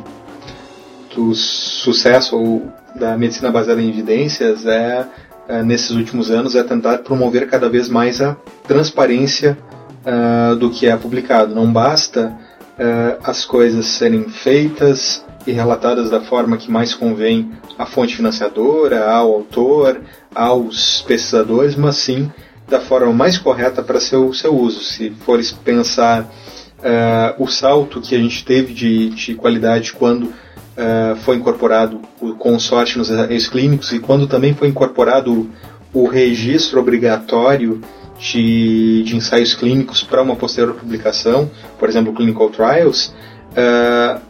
do 1.16 1.34
sucesso 1.34 2.38
ou 2.38 2.72
da 2.96 3.18
medicina 3.18 3.50
baseada 3.50 3.82
em 3.82 3.90
evidências 3.90 4.64
é, 4.68 5.08
é, 5.48 5.64
nesses 5.64 5.90
últimos 5.90 6.30
anos 6.30 6.56
é 6.56 6.64
tentar 6.64 7.00
promover 7.00 7.50
cada 7.50 7.68
vez 7.68 7.90
mais 7.90 8.22
a 8.22 8.36
transparência 8.68 9.58
uh, 10.06 10.56
do 10.56 10.70
que 10.70 10.88
é 10.88 10.96
publicado. 10.96 11.54
Não 11.54 11.72
basta 11.72 12.38
uh, 12.78 13.20
as 13.24 13.46
coisas 13.46 13.86
serem 13.86 14.30
feitas 14.30 15.24
e 15.46 15.52
relatadas 15.52 16.10
da 16.10 16.22
forma 16.22 16.58
que 16.58 16.70
mais 16.70 16.94
convém 16.94 17.52
à 17.78 17.86
fonte 17.86 18.16
financiadora, 18.16 19.10
ao 19.10 19.32
autor, 19.34 20.02
aos 20.34 21.02
pesquisadores, 21.02 21.76
mas 21.76 21.98
sim 21.98 22.32
da 22.68 22.80
forma 22.80 23.12
mais 23.12 23.38
correta 23.38 23.84
para 23.84 24.00
seu, 24.00 24.34
seu 24.34 24.56
uso. 24.56 24.82
Se 24.82 25.10
fores 25.26 25.52
pensar 25.52 26.22
uh, 26.24 27.44
o 27.44 27.48
salto 27.48 28.00
que 28.00 28.16
a 28.16 28.18
gente 28.18 28.46
teve 28.46 28.74
de, 28.74 29.10
de 29.10 29.36
qualidade 29.36 29.94
quando 29.94 30.24
uh, 30.24 31.16
foi 31.24 31.36
incorporado 31.36 32.02
o 32.22 32.34
consórcio 32.36 32.98
nos 32.98 33.10
ensaios 33.10 33.48
clínicos 33.48 33.92
e 33.92 34.00
quando 34.00 34.28
também 34.28 34.54
foi 34.54 34.70
incorporado 34.70 35.50
o, 35.94 36.04
o 36.04 36.08
registro 36.08 36.80
obrigatório 36.80 37.82
de, 38.22 39.02
de 39.04 39.16
ensaios 39.16 39.56
clínicos 39.56 40.04
para 40.04 40.22
uma 40.22 40.36
posterior 40.36 40.76
publicação, 40.76 41.50
por 41.80 41.90
exemplo, 41.90 42.14
clinical 42.14 42.50
trials, 42.50 43.08
uh, 43.52 44.22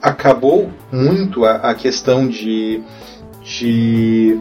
acabou 0.00 0.72
muito 0.90 1.44
a, 1.44 1.56
a 1.56 1.74
questão 1.74 2.26
de, 2.26 2.80
de 3.44 4.40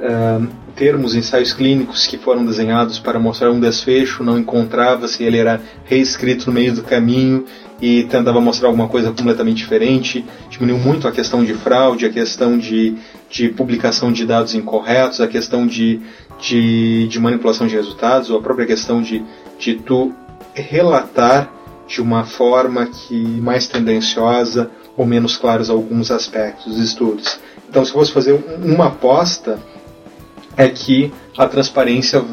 uh, 0.00 0.46
termos 0.74 1.14
ensaios 1.14 1.52
clínicos 1.52 2.06
que 2.06 2.18
foram 2.18 2.44
desenhados 2.44 2.98
para 2.98 3.18
mostrar 3.18 3.52
um 3.52 3.60
desfecho, 3.60 4.24
não 4.24 4.38
encontrava 4.38 5.06
se 5.06 5.22
ele 5.22 5.38
era 5.38 5.62
reescrito 5.84 6.48
no 6.48 6.52
meio 6.52 6.74
do 6.74 6.82
caminho 6.82 7.44
e 7.80 8.04
tentava 8.04 8.40
mostrar 8.40 8.68
alguma 8.68 8.88
coisa 8.88 9.10
completamente 9.10 9.58
diferente. 9.58 10.24
Diminuiu 10.50 10.78
muito 10.78 11.06
a 11.06 11.12
questão 11.12 11.44
de 11.44 11.54
fraude, 11.54 12.06
a 12.06 12.10
questão 12.10 12.58
de, 12.58 12.96
de 13.30 13.48
publicação 13.50 14.10
de 14.10 14.24
dados 14.26 14.54
incorretos, 14.54 15.20
a 15.20 15.28
questão 15.28 15.66
de, 15.66 16.00
de, 16.38 17.06
de 17.08 17.18
manipulação 17.18 17.66
de 17.66 17.74
resultados, 17.74 18.30
ou 18.30 18.38
a 18.38 18.42
própria 18.42 18.66
questão 18.66 19.00
de, 19.00 19.24
de 19.58 19.74
tu 19.74 20.12
relatar 20.54 21.50
de 21.86 22.00
uma 22.00 22.24
forma 22.24 22.86
que 22.86 23.16
mais 23.16 23.66
tendenciosa 23.66 24.70
ou 24.96 25.06
menos 25.06 25.36
claros 25.36 25.70
alguns 25.70 26.10
aspectos 26.10 26.74
dos 26.74 26.82
estudos. 26.82 27.38
Então, 27.68 27.84
se 27.84 27.90
eu 27.90 27.94
fosse 27.94 28.12
fazer 28.12 28.32
uma 28.62 28.86
aposta, 28.86 29.58
é 30.56 30.68
que 30.68 31.12
a 31.36 31.46
transparência 31.46 32.24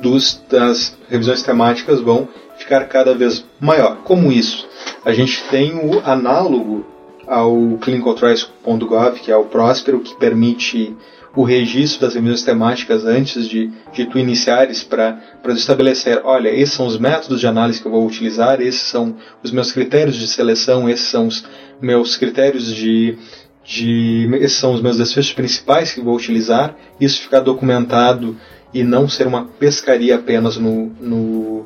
dos, 0.00 0.42
das 0.48 0.96
revisões 1.08 1.42
temáticas 1.42 2.00
vão 2.00 2.28
ficar 2.58 2.84
cada 2.86 3.14
vez 3.14 3.44
maior. 3.58 3.96
Como 4.04 4.30
isso? 4.30 4.68
A 5.04 5.12
gente 5.12 5.42
tem 5.44 5.74
o 5.74 6.00
análogo 6.04 6.84
ao 7.26 7.78
clinicaltrials.gov, 7.80 9.20
que 9.20 9.30
é 9.30 9.36
o 9.36 9.44
Próspero, 9.44 10.00
que 10.00 10.14
permite 10.16 10.94
o 11.34 11.44
registro 11.44 12.00
das 12.00 12.14
revisões 12.14 12.42
temáticas 12.42 13.04
antes 13.04 13.48
de, 13.48 13.70
de 13.92 14.06
tu 14.06 14.18
iniciares 14.18 14.82
para 14.82 15.20
estabelecer, 15.48 16.20
olha, 16.24 16.48
esses 16.48 16.74
são 16.74 16.86
os 16.86 16.98
métodos 16.98 17.40
de 17.40 17.46
análise 17.46 17.80
que 17.80 17.86
eu 17.86 17.92
vou 17.92 18.06
utilizar, 18.06 18.60
esses 18.60 18.82
são 18.82 19.16
os 19.42 19.52
meus 19.52 19.70
critérios 19.70 20.16
de 20.16 20.26
seleção, 20.26 20.88
esses 20.88 21.06
são 21.06 21.28
os 21.28 21.44
meus 21.80 22.16
critérios 22.16 22.74
de, 22.74 23.16
de 23.64 24.28
esses 24.40 24.58
são 24.58 24.74
os 24.74 24.82
meus 24.82 24.98
desfechos 24.98 25.32
principais 25.32 25.92
que 25.92 26.00
vou 26.00 26.16
utilizar, 26.16 26.74
isso 27.00 27.22
ficar 27.22 27.40
documentado 27.40 28.36
e 28.74 28.82
não 28.82 29.08
ser 29.08 29.26
uma 29.26 29.44
pescaria 29.44 30.16
apenas 30.16 30.56
no, 30.56 30.86
no, 31.00 31.64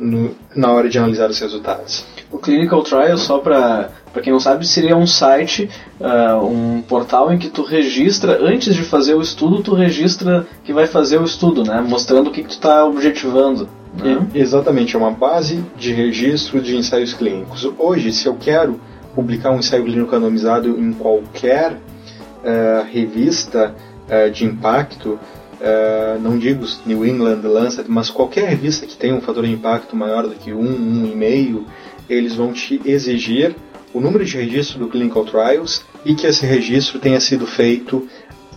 no 0.00 0.34
na 0.54 0.72
hora 0.72 0.88
de 0.88 0.98
analisar 0.98 1.30
os 1.30 1.38
resultados. 1.38 2.04
O 2.30 2.38
Clinical 2.38 2.82
Trial, 2.82 3.18
só 3.18 3.38
para 3.38 3.90
quem 4.22 4.32
não 4.32 4.40
sabe, 4.40 4.66
seria 4.66 4.96
um 4.96 5.06
site, 5.06 5.68
uh, 6.00 6.44
um 6.44 6.82
portal 6.82 7.32
em 7.32 7.38
que 7.38 7.48
tu 7.48 7.62
registra, 7.62 8.38
antes 8.40 8.74
de 8.74 8.82
fazer 8.82 9.14
o 9.14 9.20
estudo, 9.20 9.62
tu 9.62 9.74
registra 9.74 10.46
que 10.64 10.72
vai 10.72 10.86
fazer 10.86 11.18
o 11.18 11.24
estudo, 11.24 11.64
né? 11.64 11.80
Mostrando 11.80 12.28
o 12.28 12.32
que, 12.32 12.42
que 12.42 12.48
tu 12.48 12.52
está 12.52 12.84
objetivando. 12.84 13.68
Né? 13.92 14.24
exatamente, 14.34 14.94
é 14.94 14.98
uma 14.98 15.10
base 15.10 15.64
de 15.76 15.92
registro 15.92 16.60
de 16.60 16.76
ensaios 16.76 17.12
clínicos. 17.12 17.68
Hoje, 17.76 18.12
se 18.12 18.26
eu 18.26 18.36
quero 18.36 18.80
publicar 19.16 19.50
um 19.50 19.58
ensaio 19.58 19.84
clínico 19.84 20.14
anonimizado 20.14 20.68
em 20.78 20.92
qualquer 20.92 21.72
uh, 21.72 22.84
revista 22.90 23.74
uh, 24.06 24.30
de 24.30 24.44
impacto, 24.44 25.18
uh, 25.60 26.20
não 26.20 26.38
digo 26.38 26.64
New 26.86 27.04
England, 27.04 27.40
Lancet, 27.42 27.88
mas 27.88 28.10
qualquer 28.10 28.48
revista 28.48 28.86
que 28.86 28.96
tenha 28.96 29.14
um 29.14 29.20
fator 29.20 29.44
de 29.44 29.52
impacto 29.52 29.94
maior 29.94 30.26
do 30.26 30.34
que 30.34 30.52
um, 30.52 30.60
um 30.60 31.06
e 31.06 31.14
meio, 31.14 31.66
eles 32.08 32.34
vão 32.34 32.52
te 32.52 32.80
exigir 32.84 33.54
o 33.92 34.00
número 34.00 34.24
de 34.24 34.36
registro 34.36 34.78
do 34.78 34.88
Clinical 34.88 35.24
Trials 35.24 35.82
e 36.04 36.14
que 36.14 36.26
esse 36.26 36.46
registro 36.46 36.98
tenha 36.98 37.20
sido 37.20 37.46
feito 37.46 38.08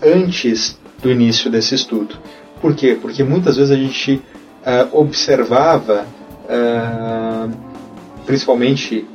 antes 0.01 0.77
do 1.01 1.11
início 1.11 1.51
desse 1.51 1.75
estudo. 1.75 2.15
Por 2.61 2.75
quê? 2.75 2.97
Porque 2.99 3.23
muitas 3.23 3.57
vezes 3.57 3.71
a 3.71 3.75
gente 3.75 4.13
uh, 4.13 4.97
observava, 4.97 6.05
uh, 6.45 7.51
principalmente 8.25 9.05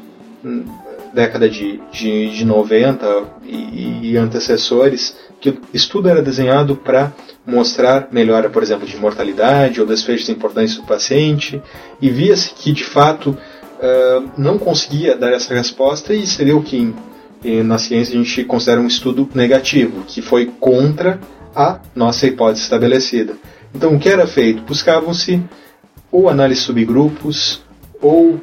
década 1.13 1.49
de, 1.49 1.81
de, 1.91 2.31
de 2.31 2.45
90 2.45 3.25
e, 3.45 4.11
e 4.11 4.17
antecessores, 4.17 5.17
que 5.41 5.51
o 5.51 5.59
estudo 5.73 6.09
era 6.09 6.23
desenhado 6.23 6.77
para 6.77 7.13
mostrar 7.47 8.09
melhora, 8.11 8.51
por 8.51 8.63
exemplo, 8.63 8.87
de 8.87 8.97
mortalidade 8.97 9.81
ou 9.81 9.87
desfechos 9.87 10.29
importantes 10.29 10.77
do 10.77 10.83
paciente, 10.83 11.63
e 12.01 12.11
via-se 12.11 12.53
que, 12.55 12.73
de 12.73 12.85
fato, 12.85 13.31
uh, 13.31 14.31
não 14.37 14.59
conseguia 14.59 15.17
dar 15.17 15.33
essa 15.33 15.55
resposta 15.55 16.13
e 16.13 16.27
seria 16.27 16.57
o 16.57 16.63
que 16.63 16.95
na 17.65 17.79
ciência 17.79 18.19
a 18.19 18.23
gente 18.23 18.45
considera 18.45 18.81
um 18.81 18.87
estudo 18.89 19.29
negativo, 19.33 20.03
que 20.05 20.21
foi 20.21 20.47
contra 20.59 21.21
a 21.55 21.79
nossa 21.95 22.27
hipótese 22.27 22.63
estabelecida. 22.63 23.35
Então, 23.73 23.95
o 23.95 23.99
que 23.99 24.09
era 24.09 24.27
feito? 24.27 24.63
Buscavam-se 24.63 25.41
ou 26.11 26.29
análise 26.29 26.63
subgrupos, 26.63 27.63
ou 28.01 28.35
uh, 28.35 28.43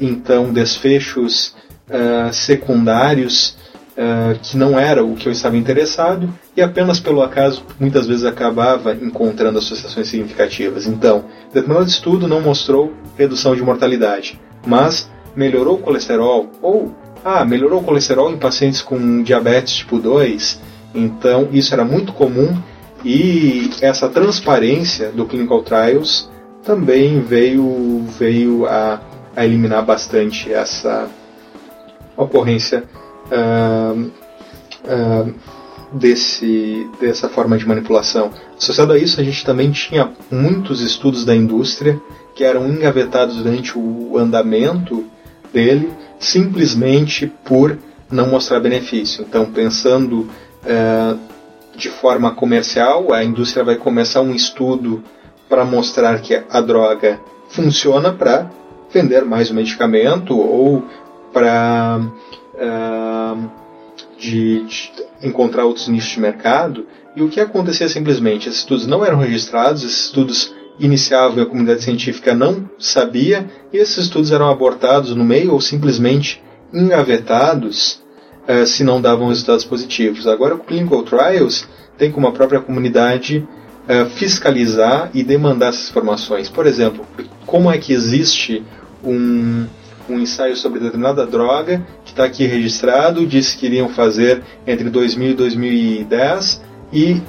então 0.00 0.52
desfechos 0.52 1.54
uh, 1.88 2.32
secundários 2.32 3.56
uh, 3.96 4.38
que 4.40 4.56
não 4.56 4.78
era 4.78 5.04
o 5.04 5.14
que 5.14 5.28
eu 5.28 5.32
estava 5.32 5.56
interessado 5.56 6.32
e 6.56 6.62
apenas 6.62 7.00
pelo 7.00 7.22
acaso 7.22 7.62
muitas 7.80 8.06
vezes 8.06 8.24
acabava 8.24 8.94
encontrando 8.94 9.58
associações 9.58 10.08
significativas. 10.08 10.86
Então, 10.86 11.24
determinado 11.52 11.88
estudo 11.88 12.28
não 12.28 12.40
mostrou 12.40 12.92
redução 13.16 13.54
de 13.56 13.62
mortalidade, 13.62 14.38
mas 14.66 15.10
melhorou 15.34 15.76
o 15.76 15.78
colesterol 15.78 16.50
ou 16.60 16.94
ah, 17.24 17.44
melhorou 17.44 17.80
o 17.80 17.84
colesterol 17.84 18.30
em 18.30 18.38
pacientes 18.38 18.80
com 18.80 19.22
diabetes 19.22 19.74
tipo 19.74 19.98
2. 19.98 20.60
Então, 20.94 21.48
isso 21.52 21.74
era 21.74 21.84
muito 21.84 22.12
comum 22.12 22.56
e 23.04 23.70
essa 23.80 24.08
transparência 24.08 25.10
do 25.10 25.26
clinical 25.26 25.62
trials 25.62 26.30
também 26.62 27.20
veio 27.20 28.04
veio 28.18 28.66
a, 28.66 29.00
a 29.34 29.44
eliminar 29.44 29.84
bastante 29.84 30.52
essa 30.52 31.08
ocorrência 32.16 32.84
uh, 33.30 34.10
desse, 35.92 36.88
dessa 37.00 37.28
forma 37.28 37.56
de 37.56 37.66
manipulação. 37.66 38.30
Associado 38.56 38.92
a 38.92 38.98
isso, 38.98 39.20
a 39.20 39.24
gente 39.24 39.44
também 39.44 39.70
tinha 39.70 40.12
muitos 40.30 40.80
estudos 40.80 41.24
da 41.24 41.34
indústria 41.34 42.00
que 42.34 42.44
eram 42.44 42.68
engavetados 42.68 43.36
durante 43.36 43.78
o 43.78 44.18
andamento 44.18 45.04
dele, 45.52 45.90
simplesmente 46.18 47.26
por 47.44 47.78
não 48.10 48.28
mostrar 48.28 48.60
benefício. 48.60 49.24
Então, 49.28 49.46
pensando 49.46 50.28
uh, 50.64 51.18
de 51.76 51.88
forma 51.88 52.34
comercial, 52.34 53.12
a 53.12 53.24
indústria 53.24 53.64
vai 53.64 53.76
começar 53.76 54.20
um 54.20 54.34
estudo 54.34 55.02
para 55.48 55.64
mostrar 55.64 56.20
que 56.20 56.42
a 56.50 56.60
droga 56.60 57.20
funciona 57.48 58.12
para 58.12 58.50
vender 58.92 59.24
mais 59.24 59.50
o 59.50 59.54
medicamento 59.54 60.36
ou 60.36 60.84
para 61.32 62.00
de, 64.18 64.64
de, 64.64 64.90
encontrar 65.22 65.64
outros 65.64 65.88
nichos 65.88 66.10
de 66.10 66.20
mercado. 66.20 66.86
E 67.14 67.22
o 67.22 67.28
que 67.28 67.40
acontecia 67.40 67.88
simplesmente? 67.88 68.48
Esses 68.48 68.60
estudos 68.60 68.86
não 68.86 69.04
eram 69.04 69.18
registrados, 69.18 69.82
esses 69.82 70.06
estudos 70.06 70.54
iniciavam 70.78 71.38
e 71.38 71.40
a 71.40 71.46
comunidade 71.46 71.82
científica 71.82 72.34
não 72.34 72.68
sabia, 72.78 73.48
e 73.72 73.78
esses 73.78 73.96
estudos 73.96 74.30
eram 74.30 74.50
abortados 74.50 75.14
no 75.14 75.24
meio 75.24 75.52
ou 75.52 75.60
simplesmente 75.60 76.42
engavetados 76.72 78.02
uh, 78.46 78.66
se 78.66 78.84
não 78.84 79.00
davam 79.00 79.28
resultados 79.28 79.64
positivos. 79.64 80.26
Agora, 80.26 80.54
o 80.54 80.58
Clinical 80.58 81.02
Trials 81.02 81.66
tem 81.96 82.10
como 82.10 82.26
a 82.26 82.32
própria 82.32 82.60
comunidade 82.60 83.38
uh, 83.38 84.10
fiscalizar 84.10 85.10
e 85.14 85.22
demandar 85.22 85.68
essas 85.68 85.88
informações. 85.88 86.50
Por 86.50 86.66
exemplo, 86.66 87.06
como 87.46 87.70
é 87.70 87.78
que 87.78 87.92
existe 87.92 88.62
um 89.02 89.66
um 90.08 90.18
ensaio 90.18 90.56
sobre 90.56 90.80
determinada 90.80 91.26
droga, 91.26 91.84
que 92.04 92.12
está 92.12 92.24
aqui 92.24 92.46
registrado, 92.46 93.26
disse 93.26 93.56
que 93.56 93.66
iriam 93.66 93.88
fazer 93.88 94.42
entre 94.66 94.88
2000 94.88 95.30
e 95.30 95.34
2010 95.34 96.62
e 96.92 97.20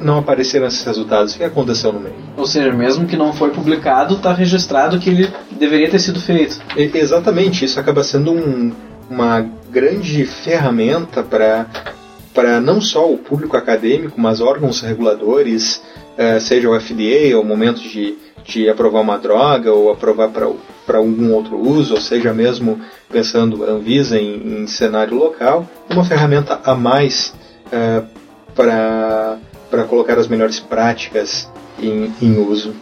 não 0.00 0.18
apareceram 0.18 0.66
esses 0.66 0.84
resultados. 0.84 1.34
O 1.34 1.38
que 1.38 1.44
aconteceu 1.44 1.92
no 1.92 2.00
meio? 2.00 2.16
Ou 2.36 2.46
seja, 2.46 2.72
mesmo 2.72 3.06
que 3.06 3.16
não 3.16 3.32
foi 3.32 3.50
publicado, 3.50 4.14
está 4.14 4.32
registrado 4.32 4.98
que 4.98 5.10
ele 5.10 5.32
deveria 5.52 5.90
ter 5.90 5.98
sido 5.98 6.20
feito. 6.20 6.60
E, 6.76 6.90
exatamente, 6.94 7.64
isso 7.64 7.78
acaba 7.78 8.02
sendo 8.02 8.32
um, 8.32 8.72
uma 9.08 9.46
grande 9.70 10.24
ferramenta 10.24 11.22
para 11.22 11.66
para 12.34 12.60
não 12.60 12.80
só 12.80 13.08
o 13.08 13.16
público 13.16 13.56
acadêmico, 13.56 14.20
mas 14.20 14.40
órgãos 14.40 14.80
reguladores, 14.80 15.80
uh, 16.18 16.40
seja 16.40 16.68
o 16.68 16.80
FDA, 16.80 17.36
ou 17.36 17.42
o 17.42 17.46
momento 17.46 17.80
de, 17.80 18.18
de 18.44 18.68
aprovar 18.68 19.02
uma 19.02 19.16
droga 19.16 19.72
ou 19.72 19.92
aprovar 19.92 20.30
para 20.30 20.48
para 20.86 20.98
algum 20.98 21.32
outro 21.32 21.56
uso, 21.58 21.94
ou 21.94 22.00
seja, 22.00 22.32
mesmo 22.32 22.80
pensando 23.10 23.64
Anvisa 23.64 24.18
em, 24.18 24.62
em 24.62 24.66
cenário 24.66 25.16
local, 25.16 25.68
uma 25.90 26.04
ferramenta 26.04 26.60
a 26.64 26.74
mais 26.74 27.34
é, 27.72 28.02
para 28.54 29.84
colocar 29.88 30.18
as 30.18 30.28
melhores 30.28 30.60
práticas 30.60 31.50
em, 31.80 32.12
em 32.20 32.38
uso. 32.38 32.74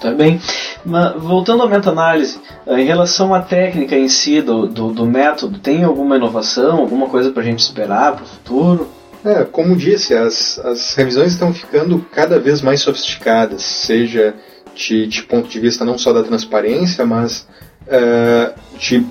Tá 0.00 0.10
bem. 0.10 0.40
Mas, 0.84 1.14
voltando 1.14 1.62
à 1.62 1.68
meta-análise, 1.68 2.38
eh, 2.66 2.80
em 2.80 2.84
relação 2.84 3.32
à 3.32 3.40
técnica 3.40 3.96
em 3.96 4.08
si 4.08 4.42
do, 4.42 4.66
do, 4.66 4.92
do 4.92 5.06
método, 5.06 5.58
tem 5.58 5.82
alguma 5.82 6.16
inovação, 6.16 6.78
alguma 6.78 7.08
coisa 7.08 7.30
para 7.30 7.42
a 7.42 7.46
gente 7.46 7.60
esperar 7.60 8.14
para 8.14 8.24
o 8.24 8.26
futuro? 8.26 8.88
É, 9.24 9.44
como 9.44 9.74
disse, 9.74 10.14
as, 10.14 10.58
as 10.58 10.94
revisões 10.94 11.32
estão 11.32 11.54
ficando 11.54 12.04
cada 12.12 12.38
vez 12.38 12.60
mais 12.60 12.80
sofisticadas, 12.80 13.62
seja 13.62 14.34
de, 14.74 15.06
de 15.06 15.22
ponto 15.22 15.48
de 15.48 15.60
vista 15.60 15.84
não 15.84 15.96
só 15.96 16.12
da 16.12 16.22
transparência, 16.22 17.06
mas 17.06 17.46
uh, 17.86 18.78
de 18.78 19.04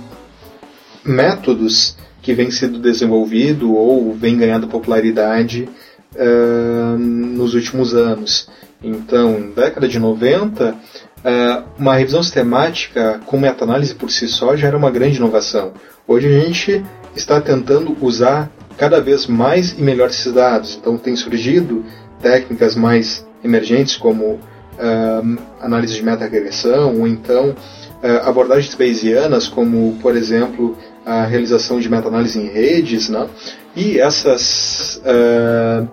métodos 1.04 1.97
que 2.21 2.34
vem 2.34 2.49
sendo 2.49 2.80
desenvolvido 2.80 3.73
ou 3.73 4.13
vem 4.13 4.38
ganhando 4.38 4.67
popularidade 4.67 5.67
uh, 6.15 6.97
nos 6.97 7.54
últimos 7.54 7.93
anos. 7.93 8.49
Então, 8.82 9.39
na 9.39 9.63
década 9.63 9.88
de 9.88 9.99
90, 9.99 10.71
uh, 10.71 11.63
uma 11.78 11.95
revisão 11.95 12.23
sistemática 12.23 13.19
com 13.26 13.38
meta-análise 13.38 13.95
por 13.95 14.10
si 14.12 14.28
só 14.28 14.56
já 14.56 14.67
era 14.67 14.78
uma 14.78 14.91
grande 14.91 15.17
inovação. 15.17 15.73
Hoje 16.08 16.28
a 16.28 16.39
gente 16.39 16.84
está 17.15 17.39
tentando 17.39 17.95
usar 18.02 18.52
cada 18.78 18.99
vez 18.99 19.28
mais 19.28 19.71
e 19.71 19.82
melhor 19.82 20.10
esses 20.10 20.32
dados. 20.34 20.78
Então, 20.80 20.97
tem 20.97 21.15
surgido 21.15 21.86
técnicas 22.21 22.76
mais 22.76 23.26
emergentes 23.43 23.97
como 23.97 24.39
uh, 24.73 25.41
análise 25.62 25.93
de 25.93 26.03
meta-regressão, 26.03 26.99
ou 26.99 27.07
então 27.07 27.49
uh, 27.49 28.27
abordagens 28.27 28.73
bayesianas, 28.75 29.47
como, 29.47 29.97
por 30.01 30.15
exemplo, 30.15 30.77
a 31.05 31.25
realização 31.25 31.79
de 31.79 31.89
meta-análise 31.89 32.39
em 32.39 32.47
redes, 32.47 33.09
né? 33.09 33.27
e, 33.75 33.99
essas, 33.99 35.01
uh, 35.05 35.88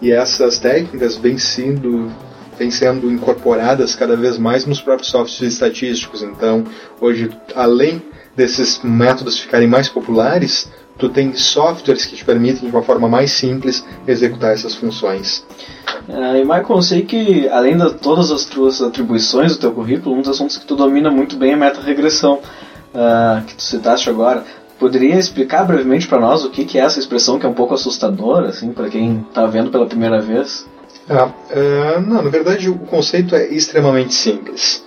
e 0.00 0.12
essas 0.12 0.58
técnicas 0.58 1.16
vêm 1.16 1.38
sendo, 1.38 2.10
vêm 2.58 2.70
sendo 2.70 3.10
incorporadas 3.10 3.94
cada 3.94 4.16
vez 4.16 4.38
mais 4.38 4.64
nos 4.64 4.80
próprios 4.80 5.10
softwares 5.10 5.54
estatísticos. 5.54 6.22
Então, 6.22 6.64
hoje, 7.00 7.30
além 7.54 8.02
desses 8.36 8.80
métodos 8.82 9.38
ficarem 9.38 9.68
mais 9.68 9.88
populares, 9.88 10.68
tu 10.98 11.08
tem 11.08 11.34
softwares 11.34 12.04
que 12.04 12.16
te 12.16 12.24
permitem, 12.24 12.68
de 12.68 12.74
uma 12.74 12.82
forma 12.82 13.08
mais 13.08 13.32
simples, 13.32 13.84
executar 14.06 14.52
essas 14.52 14.74
funções. 14.74 15.44
Uh, 16.08 16.36
e 16.36 16.42
Michael, 16.42 16.66
eu 16.68 16.82
sei 16.82 17.02
que, 17.02 17.48
além 17.48 17.76
de 17.76 17.94
todas 17.94 18.30
as 18.30 18.44
tuas 18.44 18.80
atribuições 18.80 19.52
do 19.52 19.58
teu 19.58 19.72
currículo, 19.72 20.16
um 20.16 20.20
dos 20.20 20.30
assuntos 20.30 20.56
que 20.56 20.66
tu 20.66 20.76
domina 20.76 21.10
muito 21.10 21.36
bem 21.36 21.50
é 21.50 21.54
a 21.54 21.56
meta-regressão, 21.56 22.34
uh, 22.34 23.44
que 23.44 23.54
tu 23.54 23.62
citaste 23.62 24.08
agora. 24.08 24.44
Poderia 24.78 25.18
explicar 25.18 25.64
brevemente 25.64 26.06
para 26.06 26.20
nós 26.20 26.44
o 26.44 26.50
que, 26.50 26.64
que 26.64 26.78
é 26.78 26.82
essa 26.82 26.98
expressão 26.98 27.38
que 27.38 27.46
é 27.46 27.48
um 27.48 27.54
pouco 27.54 27.74
assustadora, 27.74 28.48
assim, 28.48 28.72
para 28.72 28.88
quem 28.88 29.24
está 29.28 29.46
vendo 29.46 29.70
pela 29.70 29.86
primeira 29.86 30.20
vez? 30.20 30.66
Ah, 31.08 31.26
uh, 31.26 32.00
não, 32.00 32.22
na 32.22 32.30
verdade 32.30 32.68
o 32.68 32.78
conceito 32.78 33.34
é 33.34 33.48
extremamente 33.48 34.14
simples. 34.14 34.82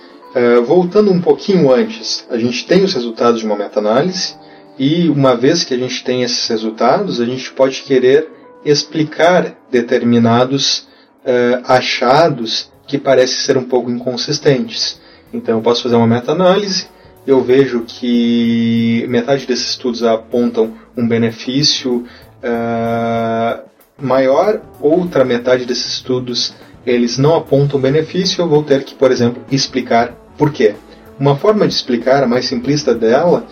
voltando 0.66 1.10
um 1.10 1.20
pouquinho 1.20 1.72
antes, 1.72 2.26
a 2.30 2.36
gente 2.36 2.66
tem 2.66 2.84
os 2.84 2.92
resultados 2.92 3.40
de 3.40 3.46
uma 3.46 3.56
meta-análise, 3.56 4.36
e 4.78 5.08
uma 5.08 5.36
vez 5.36 5.64
que 5.64 5.74
a 5.74 5.78
gente 5.78 6.04
tem 6.04 6.22
esses 6.22 6.46
resultados, 6.48 7.20
a 7.20 7.24
gente 7.24 7.50
pode 7.52 7.82
querer 7.82 8.28
explicar 8.64 9.56
determinados 9.70 10.88
uh, 11.24 11.62
achados 11.64 12.70
que 12.86 12.96
parecem 12.96 13.38
ser 13.38 13.56
um 13.56 13.64
pouco 13.64 13.90
inconsistentes. 13.90 15.00
Então 15.32 15.56
eu 15.56 15.62
posso 15.62 15.82
fazer 15.82 15.96
uma 15.96 16.06
meta-análise, 16.06 16.86
eu 17.26 17.42
vejo 17.42 17.84
que 17.86 19.04
metade 19.08 19.46
desses 19.46 19.70
estudos 19.70 20.02
apontam 20.02 20.74
um 20.96 21.06
benefício 21.06 22.06
uh, 22.42 23.68
maior, 24.00 24.62
outra 24.80 25.24
metade 25.24 25.64
desses 25.64 25.94
estudos 25.94 26.54
eles 26.86 27.18
não 27.18 27.36
apontam 27.36 27.80
benefício, 27.80 28.40
eu 28.40 28.48
vou 28.48 28.62
ter 28.62 28.82
que, 28.82 28.94
por 28.94 29.10
exemplo, 29.10 29.42
explicar 29.50 30.14
por 30.38 30.52
quê. 30.52 30.74
Uma 31.18 31.36
forma 31.36 31.66
de 31.66 31.74
explicar, 31.74 32.22
a 32.22 32.26
mais 32.26 32.46
simplista 32.46 32.94
dela, 32.94 33.46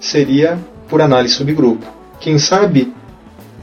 seria 0.00 0.58
por 0.88 1.00
análise 1.00 1.34
subgrupo. 1.34 1.86
Quem 2.18 2.38
sabe 2.38 2.92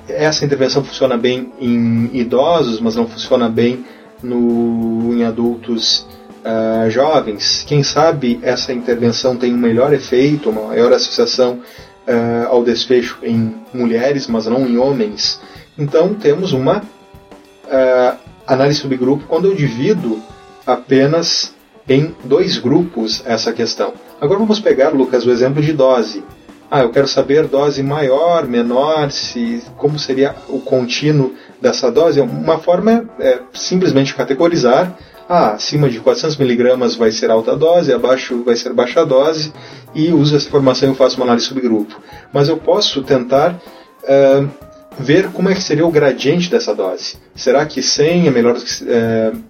essa 0.08 0.46
intervenção 0.46 0.84
funciona 0.84 1.18
bem 1.18 1.52
em 1.60 2.10
idosos, 2.14 2.80
mas 2.80 2.96
não 2.96 3.08
funciona 3.08 3.50
bem 3.50 3.86
no, 4.24 5.14
em 5.14 5.26
adultos 5.26 6.08
uh, 6.46 6.90
jovens. 6.90 7.64
Quem 7.68 7.84
sabe 7.84 8.40
essa 8.42 8.72
intervenção 8.72 9.36
tem 9.36 9.54
um 9.54 9.58
melhor 9.58 9.94
efeito, 9.94 10.50
uma 10.50 10.68
maior 10.68 10.94
associação 10.94 11.60
uh, 12.08 12.48
ao 12.48 12.64
desfecho 12.64 13.18
em 13.22 13.56
mulheres, 13.74 14.28
mas 14.28 14.46
não 14.46 14.66
em 14.66 14.78
homens. 14.78 15.42
Então 15.78 16.14
temos 16.14 16.54
uma 16.54 16.80
uh, 16.80 18.18
análise 18.46 18.80
subgrupo 18.80 19.26
quando 19.28 19.46
eu 19.46 19.56
divido 19.56 20.22
apenas 20.66 21.54
em 21.88 22.16
dois 22.24 22.58
grupos 22.58 23.22
essa 23.26 23.52
questão. 23.54 23.94
Agora 24.20 24.40
vamos 24.40 24.60
pegar, 24.60 24.90
Lucas, 24.90 25.28
o 25.28 25.32
exemplo 25.32 25.62
de 25.62 25.72
dose. 25.74 26.24
Ah, 26.72 26.82
eu 26.82 26.90
quero 26.90 27.08
saber 27.08 27.48
dose 27.48 27.84
maior, 27.84 28.48
menor, 28.48 29.12
se 29.12 29.62
como 29.78 30.00
seria 30.00 30.36
o 30.50 30.60
contínuo 30.60 31.36
dessa 31.62 31.92
dose. 31.92 32.20
Uma 32.20 32.58
forma 32.58 33.08
é 33.20 33.40
simplesmente 33.54 34.16
categorizar. 34.16 34.98
Ah, 35.30 35.52
acima 35.52 35.88
de 35.88 36.00
400 36.00 36.36
miligramas 36.38 36.96
vai 36.96 37.12
ser 37.12 37.30
alta 37.30 37.56
dose, 37.56 37.94
abaixo 37.94 38.44
vai 38.44 38.56
ser 38.56 38.74
baixa 38.74 39.06
dose, 39.06 39.54
e 39.94 40.12
uso 40.12 40.36
essa 40.36 40.48
informação 40.48 40.92
e 40.92 40.96
faço 40.96 41.18
uma 41.18 41.26
análise 41.26 41.46
subgrupo. 41.46 42.02
Mas 42.34 42.50
eu 42.50 42.58
posso 42.58 43.04
tentar 43.04 43.54
uh, 43.54 44.50
ver 44.98 45.28
como 45.32 45.50
é 45.50 45.54
que 45.54 45.62
seria 45.62 45.86
o 45.86 45.92
gradiente 45.92 46.50
dessa 46.50 46.74
dose. 46.74 47.18
Será 47.36 47.66
que 47.68 47.84
100 47.84 48.28
é 48.28 48.32
melhor 48.32 48.56
do 48.56 48.62
que 48.62 48.84
uh, 48.84 49.44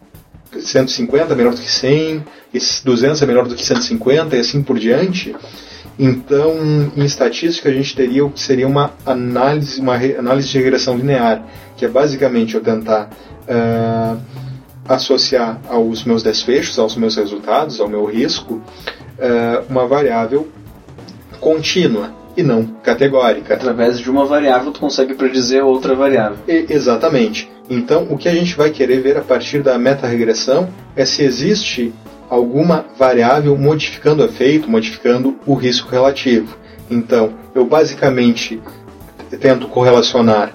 150 0.61 1.33
é 1.33 1.35
melhor 1.35 1.53
do 1.53 1.61
que 1.61 1.71
100, 1.71 2.23
200 2.83 3.21
é 3.21 3.25
melhor 3.25 3.47
do 3.47 3.55
que 3.55 3.65
150 3.65 4.35
e 4.35 4.39
assim 4.39 4.61
por 4.61 4.77
diante? 4.77 5.35
Então, 5.99 6.53
em 6.95 7.05
estatística, 7.05 7.69
a 7.69 7.73
gente 7.73 7.95
teria 7.95 8.23
o 8.23 8.29
que 8.29 8.39
seria 8.39 8.67
uma 8.67 8.93
análise, 9.05 9.81
uma 9.81 9.95
análise 9.95 10.49
de 10.49 10.57
regressão 10.57 10.95
linear, 10.95 11.43
que 11.75 11.85
é 11.85 11.87
basicamente 11.87 12.53
eu 12.53 12.61
tentar 12.61 13.09
uh, 13.47 14.21
associar 14.87 15.59
aos 15.67 16.03
meus 16.03 16.21
desfechos, 16.21 16.77
aos 16.77 16.95
meus 16.95 17.15
resultados, 17.15 17.79
ao 17.79 17.89
meu 17.89 18.05
risco, 18.05 18.55
uh, 18.55 19.65
uma 19.69 19.87
variável 19.87 20.47
contínua 21.39 22.13
e 22.37 22.43
não 22.43 22.63
categórica. 22.83 23.55
Através 23.55 23.99
de 23.99 24.09
uma 24.09 24.25
variável, 24.25 24.71
tu 24.71 24.79
consegue 24.79 25.15
predizer 25.15 25.65
outra 25.65 25.95
variável. 25.95 26.37
E, 26.47 26.67
exatamente. 26.69 27.51
Então, 27.67 28.07
o 28.09 28.17
que 28.17 28.29
a 28.29 28.33
gente 28.33 28.55
vai 28.55 28.69
querer 28.69 29.01
ver 29.01 29.17
a 29.17 29.21
partir 29.21 29.61
da 29.63 29.77
meta-regressão 29.77 30.69
é 30.95 31.03
se 31.03 31.23
existe 31.23 31.93
alguma 32.29 32.85
variável 32.97 33.57
modificando 33.57 34.21
o 34.21 34.25
efeito, 34.25 34.69
modificando 34.69 35.37
o 35.45 35.55
risco 35.55 35.89
relativo. 35.89 36.55
Então, 36.89 37.33
eu 37.55 37.65
basicamente 37.65 38.61
tento 39.41 39.67
correlacionar 39.67 40.53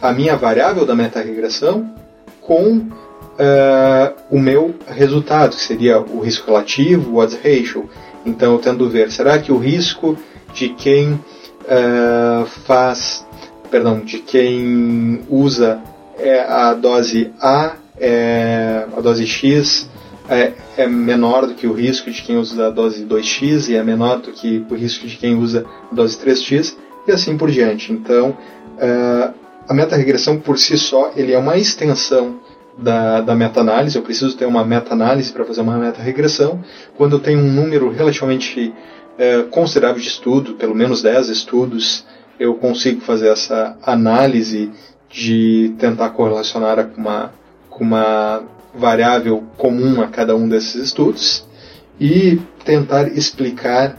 a 0.00 0.12
minha 0.12 0.36
variável 0.36 0.84
da 0.84 0.94
meta-regressão 0.94 1.94
com 2.40 2.76
uh, 2.76 4.12
o 4.30 4.38
meu 4.38 4.74
resultado, 4.86 5.56
que 5.56 5.62
seria 5.62 6.00
o 6.00 6.20
risco 6.20 6.46
relativo, 6.46 7.12
o 7.12 7.16
odds 7.18 7.36
ratio. 7.36 7.88
Então, 8.26 8.52
eu 8.52 8.58
tento 8.58 8.88
ver, 8.88 9.10
será 9.10 9.38
que 9.38 9.52
o 9.52 9.56
risco 9.56 10.16
de 10.52 10.70
quem 10.70 11.12
uh, 11.12 12.46
faz, 12.64 13.26
perdão, 13.70 14.00
de 14.00 14.18
quem 14.18 15.20
usa 15.28 15.80
é 16.18 16.40
a 16.40 16.74
dose 16.74 17.32
A, 17.40 17.74
é 17.98 18.86
a 18.96 19.00
dose 19.00 19.26
X, 19.26 19.88
é, 20.28 20.52
é, 20.76 20.86
menor 20.86 21.46
do 21.46 21.54
que 21.54 21.66
o 21.66 21.72
risco 21.72 22.10
de 22.10 22.22
quem 22.22 22.36
usa 22.36 22.68
a 22.68 22.70
dose 22.70 23.04
2x 23.04 23.68
e 23.68 23.76
é 23.76 23.82
menor 23.82 24.18
do 24.18 24.32
que 24.32 24.64
o 24.70 24.74
risco 24.74 25.06
de 25.06 25.16
quem 25.16 25.34
usa 25.34 25.66
a 25.90 25.94
dose 25.94 26.16
3x 26.16 26.76
e 27.06 27.12
assim 27.12 27.36
por 27.36 27.50
diante. 27.50 27.92
Então, 27.92 28.30
uh, 28.30 29.34
a 29.68 29.74
meta-regressão 29.74 30.38
por 30.38 30.58
si 30.58 30.78
só 30.78 31.12
ele 31.16 31.32
é 31.32 31.38
uma 31.38 31.56
extensão 31.56 32.40
da, 32.78 33.20
da 33.20 33.34
meta-análise. 33.34 33.96
Eu 33.96 34.02
preciso 34.02 34.36
ter 34.36 34.46
uma 34.46 34.64
meta-análise 34.64 35.32
para 35.32 35.44
fazer 35.44 35.60
uma 35.60 35.76
meta-regressão. 35.76 36.62
Quando 36.96 37.16
eu 37.16 37.20
tenho 37.20 37.40
um 37.40 37.50
número 37.50 37.90
relativamente 37.90 38.72
uh, 39.18 39.48
considerável 39.48 40.00
de 40.00 40.08
estudo, 40.08 40.54
pelo 40.54 40.74
menos 40.74 41.02
10 41.02 41.28
estudos, 41.28 42.04
eu 42.38 42.54
consigo 42.54 43.00
fazer 43.00 43.28
essa 43.28 43.76
análise 43.82 44.70
de 45.08 45.74
tentar 45.78 46.10
correlacionar 46.10 46.86
com 46.88 47.00
uma, 47.00 47.32
com 47.68 47.84
uma 47.84 48.42
variável 48.74 49.44
comum 49.56 50.00
a 50.00 50.08
cada 50.08 50.34
um 50.34 50.48
desses 50.48 50.76
estudos 50.76 51.46
e 52.00 52.40
tentar 52.64 53.08
explicar 53.08 53.98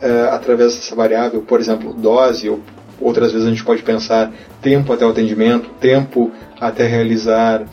uh, 0.00 0.32
através 0.32 0.76
dessa 0.76 0.94
variável, 0.94 1.42
por 1.42 1.60
exemplo, 1.60 1.92
dose, 1.92 2.48
ou 2.48 2.60
outras 3.00 3.32
vezes 3.32 3.46
a 3.46 3.50
gente 3.50 3.64
pode 3.64 3.82
pensar 3.82 4.32
tempo 4.60 4.92
até 4.92 5.04
o 5.04 5.10
atendimento, 5.10 5.68
tempo 5.80 6.30
até 6.60 6.86
realizar 6.86 7.66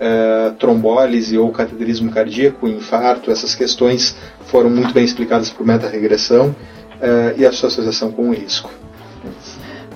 uh, 0.00 0.54
trombólise 0.54 1.38
ou 1.38 1.50
cateterismo 1.50 2.10
cardíaco, 2.10 2.68
infarto, 2.68 3.30
essas 3.30 3.54
questões 3.54 4.16
foram 4.46 4.70
muito 4.70 4.92
bem 4.92 5.04
explicadas 5.04 5.50
por 5.50 5.66
meta-regressão 5.66 6.48
uh, 6.48 7.38
e 7.38 7.44
a 7.44 7.52
sua 7.52 7.68
associação 7.68 8.10
com 8.10 8.30
o 8.30 8.32
risco. 8.32 8.70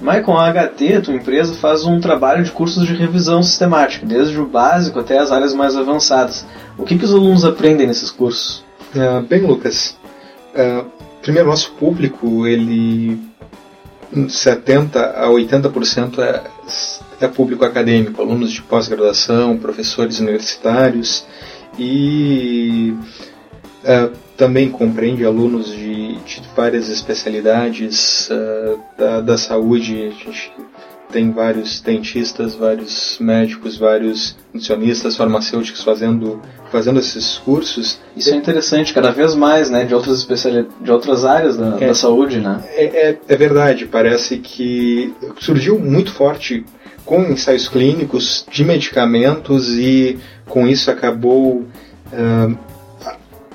Michael, 0.00 0.38
a 0.38 0.52
HT, 0.52 1.00
tua 1.02 1.14
empresa, 1.14 1.54
faz 1.54 1.84
um 1.84 2.00
trabalho 2.00 2.44
de 2.44 2.52
cursos 2.52 2.86
de 2.86 2.94
revisão 2.94 3.42
sistemática, 3.42 4.06
desde 4.06 4.38
o 4.40 4.46
básico 4.46 5.00
até 5.00 5.18
as 5.18 5.32
áreas 5.32 5.52
mais 5.52 5.76
avançadas. 5.76 6.46
O 6.76 6.84
que, 6.84 6.96
que 6.96 7.04
os 7.04 7.12
alunos 7.12 7.44
aprendem 7.44 7.86
nesses 7.86 8.10
cursos? 8.10 8.64
Uh, 8.94 9.22
bem, 9.22 9.40
Lucas, 9.40 9.98
uh, 10.54 10.86
primeiro, 11.20 11.48
nosso 11.48 11.72
público, 11.72 12.46
ele 12.46 13.18
70 14.28 15.00
a 15.00 15.26
80% 15.26 16.18
é, 16.20 16.42
é 17.20 17.28
público 17.28 17.64
acadêmico, 17.64 18.20
alunos 18.20 18.52
de 18.52 18.62
pós-graduação, 18.62 19.56
professores 19.58 20.20
universitários 20.20 21.24
e 21.78 22.94
uh, 23.84 24.12
também 24.36 24.70
compreende 24.70 25.24
alunos 25.24 25.68
de, 25.68 26.14
de 26.16 26.42
várias 26.56 26.88
especialidades 26.88 28.28
uh, 28.30 28.80
da, 28.96 29.20
da, 29.20 29.38
saúde. 29.38 30.06
A 30.06 30.10
gente 30.10 30.52
tem 31.10 31.32
vários 31.32 31.80
dentistas, 31.80 32.54
vários 32.54 33.18
médicos, 33.18 33.76
vários 33.76 34.36
nutricionistas, 34.52 35.16
farmacêuticos 35.16 35.82
fazendo, 35.82 36.40
fazendo 36.70 37.00
esses 37.00 37.38
cursos. 37.38 37.98
Isso 38.16 38.30
é 38.30 38.36
interessante, 38.36 38.92
cada 38.92 39.10
vez 39.10 39.34
mais, 39.34 39.70
né, 39.70 39.84
de 39.84 39.94
outras 39.94 40.18
especialidades, 40.18 40.76
de 40.80 40.90
outras 40.90 41.24
áreas 41.24 41.56
da, 41.56 41.78
é, 41.80 41.86
da 41.88 41.94
saúde, 41.94 42.40
né? 42.40 42.62
É, 42.68 42.84
é, 42.84 43.18
é 43.26 43.36
verdade, 43.36 43.86
parece 43.86 44.38
que 44.38 45.12
surgiu 45.40 45.78
muito 45.78 46.12
forte 46.12 46.64
com 47.08 47.22
ensaios 47.22 47.66
clínicos 47.66 48.44
de 48.50 48.62
medicamentos 48.62 49.70
e 49.70 50.18
com 50.44 50.68
isso 50.68 50.90
acabou 50.90 51.60
uh, 52.12 52.58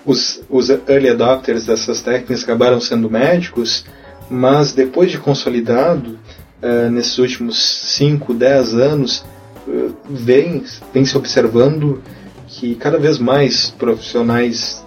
os, 0.04 0.42
os 0.50 0.72
early 0.72 1.10
adopters 1.10 1.68
dessas 1.68 2.02
técnicas 2.02 2.44
acabaram 2.44 2.82
sendo 2.82 3.12
médicos, 3.12 3.86
mas 4.28 4.74
depois 4.74 5.12
de 5.12 5.20
consolidado, 5.20 6.18
uh, 6.64 6.90
nesses 6.90 7.20
últimos 7.20 7.64
5, 7.96 8.34
10 8.34 8.74
anos, 8.74 9.24
uh, 9.68 9.94
vem, 10.10 10.64
vem 10.92 11.06
se 11.06 11.16
observando 11.16 12.02
que 12.48 12.74
cada 12.74 12.98
vez 12.98 13.20
mais 13.20 13.70
profissionais 13.70 14.84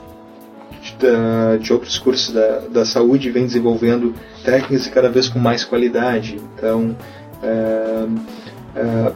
de, 0.83 1.63
de 1.63 1.73
outros 1.73 1.99
cursos 1.99 2.35
da, 2.35 2.63
da 2.69 2.85
saúde 2.85 3.31
vêm 3.31 3.47
desenvolvendo 3.47 4.13
técnicas 4.45 4.89
e 4.89 4.91
cada 4.91 5.09
vez 5.09 5.29
com 5.29 5.39
mais 5.39 5.65
qualidade. 5.65 6.37
Então, 6.57 6.97
uh, 7.45 8.46
uh, 8.77 9.15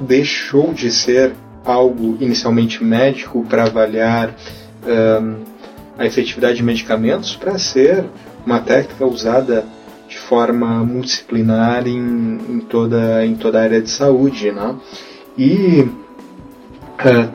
deixou 0.00 0.72
de 0.72 0.90
ser 0.90 1.32
algo 1.64 2.16
inicialmente 2.20 2.82
médico 2.82 3.44
para 3.48 3.64
avaliar 3.64 4.28
uh, 4.30 5.36
a 5.98 6.06
efetividade 6.06 6.58
de 6.58 6.62
medicamentos 6.62 7.34
para 7.34 7.58
ser 7.58 8.04
uma 8.46 8.60
técnica 8.60 9.04
usada 9.04 9.64
de 10.08 10.18
forma 10.18 10.84
multidisciplinar 10.84 11.86
em, 11.86 12.38
em, 12.48 12.60
toda, 12.60 13.26
em 13.26 13.34
toda 13.34 13.58
a 13.58 13.62
área 13.62 13.82
de 13.82 13.90
saúde. 13.90 14.50
Né? 14.52 14.76
E 15.36 15.88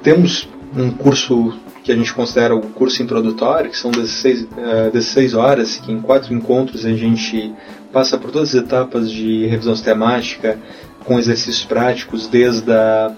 temos 0.02 0.50
um 0.76 0.90
curso 0.90 1.54
que 1.84 1.92
a 1.92 1.96
gente 1.96 2.14
considera 2.14 2.56
o 2.56 2.62
curso 2.62 3.04
introdutório, 3.04 3.70
que 3.70 3.78
são 3.78 3.92
16, 3.92 4.44
uh, 4.44 4.92
16 4.92 5.34
horas, 5.34 5.78
que 5.78 5.92
em 5.92 6.02
quatro 6.02 6.34
encontros 6.34 6.86
a 6.86 6.94
gente 6.94 7.54
passa 7.92 8.18
por 8.18 8.32
todas 8.32 8.56
as 8.56 8.64
etapas 8.64 9.12
de 9.12 9.46
revisão 9.46 9.76
sistemática, 9.76 10.58
com 11.04 11.20
exercícios 11.20 11.66
práticos, 11.66 12.28
desde 12.28 12.72
a, 12.72 13.12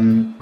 um, 0.00 0.32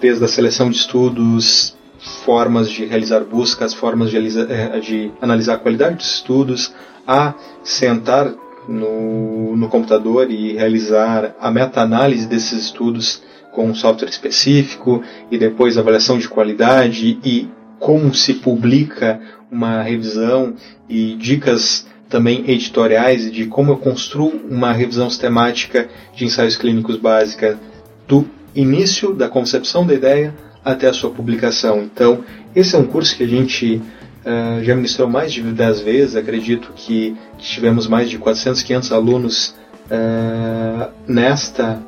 desde 0.00 0.24
a 0.24 0.28
seleção 0.28 0.70
de 0.70 0.76
estudos, 0.76 1.76
formas 2.24 2.68
de 2.68 2.84
realizar 2.84 3.20
buscas, 3.20 3.72
formas 3.72 4.10
de, 4.10 4.18
eh, 4.18 4.80
de 4.80 5.10
analisar 5.20 5.54
a 5.54 5.58
qualidade 5.58 5.96
dos 5.96 6.14
estudos, 6.14 6.74
a 7.06 7.34
sentar 7.62 8.32
no, 8.68 9.56
no 9.56 9.68
computador 9.68 10.30
e 10.30 10.52
realizar 10.52 11.34
a 11.40 11.50
meta-análise 11.50 12.26
desses 12.26 12.64
estudos 12.64 13.22
com 13.52 13.68
um 13.68 13.74
software 13.74 14.08
específico 14.08 15.02
e 15.30 15.38
depois 15.38 15.78
avaliação 15.78 16.18
de 16.18 16.28
qualidade 16.28 17.18
e 17.24 17.48
como 17.78 18.14
se 18.14 18.34
publica 18.34 19.20
uma 19.50 19.82
revisão 19.82 20.54
e 20.88 21.14
dicas 21.14 21.86
também 22.14 22.44
editoriais 22.46 23.28
de 23.32 23.46
como 23.46 23.72
eu 23.72 23.76
construo 23.76 24.32
uma 24.48 24.70
revisão 24.70 25.10
sistemática 25.10 25.88
de 26.14 26.24
ensaios 26.24 26.56
clínicos 26.56 26.96
básica 26.96 27.58
do 28.06 28.24
início 28.54 29.12
da 29.12 29.28
concepção 29.28 29.84
da 29.84 29.94
ideia 29.94 30.32
até 30.64 30.86
a 30.86 30.92
sua 30.92 31.10
publicação. 31.10 31.82
Então, 31.82 32.22
esse 32.54 32.76
é 32.76 32.78
um 32.78 32.84
curso 32.84 33.16
que 33.16 33.24
a 33.24 33.26
gente 33.26 33.82
uh, 34.24 34.62
já 34.62 34.76
ministrou 34.76 35.08
mais 35.08 35.32
de 35.32 35.42
10 35.42 35.80
vezes, 35.80 36.14
acredito 36.14 36.70
que, 36.76 37.16
tivemos 37.36 37.88
mais 37.88 38.08
de 38.08 38.16
400, 38.16 38.62
500 38.62 38.92
alunos 38.92 39.56
uh, 39.90 40.92
nesta 41.08 41.82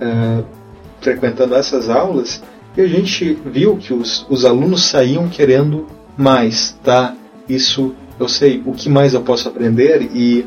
uh, 0.00 0.44
frequentando 1.00 1.56
essas 1.56 1.90
aulas 1.90 2.40
e 2.76 2.80
a 2.80 2.86
gente 2.86 3.36
viu 3.44 3.76
que 3.76 3.92
os, 3.92 4.24
os 4.30 4.44
alunos 4.44 4.84
saíam 4.84 5.28
querendo 5.28 5.88
mais, 6.16 6.78
tá? 6.84 7.16
Isso 7.48 7.94
eu 8.18 8.28
sei, 8.28 8.62
o 8.64 8.72
que 8.72 8.88
mais 8.88 9.14
eu 9.14 9.22
posso 9.22 9.48
aprender 9.48 10.10
e 10.14 10.46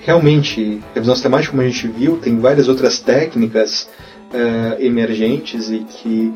realmente, 0.00 0.80
revisão 0.94 1.14
sistemática, 1.14 1.50
como 1.50 1.62
a 1.62 1.68
gente 1.68 1.86
viu, 1.88 2.16
tem 2.16 2.38
várias 2.38 2.68
outras 2.68 2.98
técnicas 2.98 3.88
uh, 4.32 4.82
emergentes 4.82 5.70
e 5.70 5.80
que, 5.80 6.32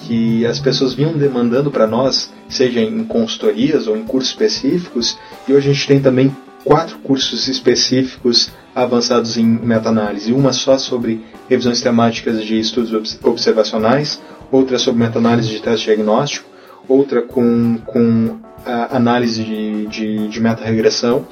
que 0.00 0.46
as 0.46 0.58
pessoas 0.58 0.94
vinham 0.94 1.12
demandando 1.12 1.70
para 1.70 1.86
nós, 1.86 2.32
seja 2.48 2.80
em 2.80 3.04
consultorias 3.04 3.86
ou 3.86 3.96
em 3.96 4.02
cursos 4.02 4.30
específicos, 4.30 5.18
e 5.46 5.52
hoje 5.52 5.70
a 5.70 5.72
gente 5.72 5.86
tem 5.86 6.00
também 6.00 6.34
quatro 6.64 6.98
cursos 6.98 7.48
específicos 7.48 8.50
avançados 8.74 9.36
em 9.36 9.44
meta-análise. 9.44 10.32
Uma 10.32 10.52
só 10.52 10.78
sobre 10.78 11.24
revisões 11.48 11.80
temáticas 11.80 12.42
de 12.42 12.58
estudos 12.58 13.18
observacionais, 13.22 14.20
outra 14.50 14.78
sobre 14.78 15.02
meta-análise 15.02 15.48
de 15.48 15.60
teste 15.60 15.86
diagnóstico, 15.86 16.48
outra 16.88 17.22
com, 17.22 17.78
com 17.86 18.38
análise 18.64 19.42
de, 19.42 19.86
de, 19.86 20.28
de 20.28 20.40
meta-regressão 20.40 21.26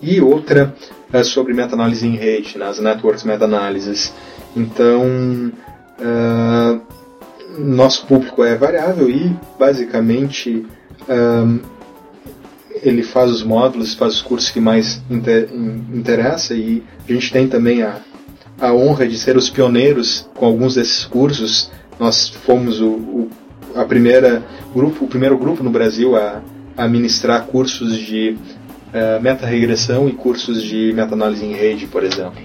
e 0.00 0.20
outra 0.20 0.74
é 1.12 1.22
sobre 1.22 1.52
meta-análise 1.52 2.06
em 2.06 2.16
rede, 2.16 2.58
nas 2.58 2.78
networks 2.78 3.22
meta-análises. 3.24 4.12
Então, 4.56 5.52
uh, 6.00 6.80
nosso 7.58 8.06
público 8.06 8.42
é 8.42 8.56
variável 8.56 9.08
e, 9.08 9.36
basicamente, 9.58 10.66
uh, 11.02 11.60
ele 12.82 13.02
faz 13.02 13.30
os 13.30 13.42
módulos, 13.42 13.94
faz 13.94 14.14
os 14.14 14.22
cursos 14.22 14.50
que 14.50 14.60
mais 14.60 15.00
inter, 15.10 15.48
interessa 15.94 16.54
e 16.54 16.82
a 17.08 17.12
gente 17.12 17.32
tem 17.32 17.46
também 17.46 17.82
a, 17.82 18.00
a 18.60 18.72
honra 18.72 19.06
de 19.06 19.18
ser 19.18 19.36
os 19.36 19.48
pioneiros 19.48 20.28
com 20.34 20.46
alguns 20.46 20.74
desses 20.74 21.04
cursos. 21.04 21.70
Nós 22.00 22.28
fomos 22.28 22.80
o, 22.80 22.88
o 22.88 23.30
a 23.74 23.84
primeira 23.84 24.42
grupo, 24.74 25.04
o 25.04 25.08
primeiro 25.08 25.38
grupo 25.38 25.62
no 25.62 25.70
Brasil 25.70 26.16
a, 26.16 26.42
a 26.76 26.88
ministrar 26.88 27.46
cursos 27.46 27.96
de 27.96 28.36
uh, 28.88 29.22
meta-regressão 29.22 30.08
e 30.08 30.12
cursos 30.12 30.62
de 30.62 30.92
meta-análise 30.92 31.44
em 31.44 31.52
rede, 31.52 31.86
por 31.86 32.04
exemplo 32.04 32.40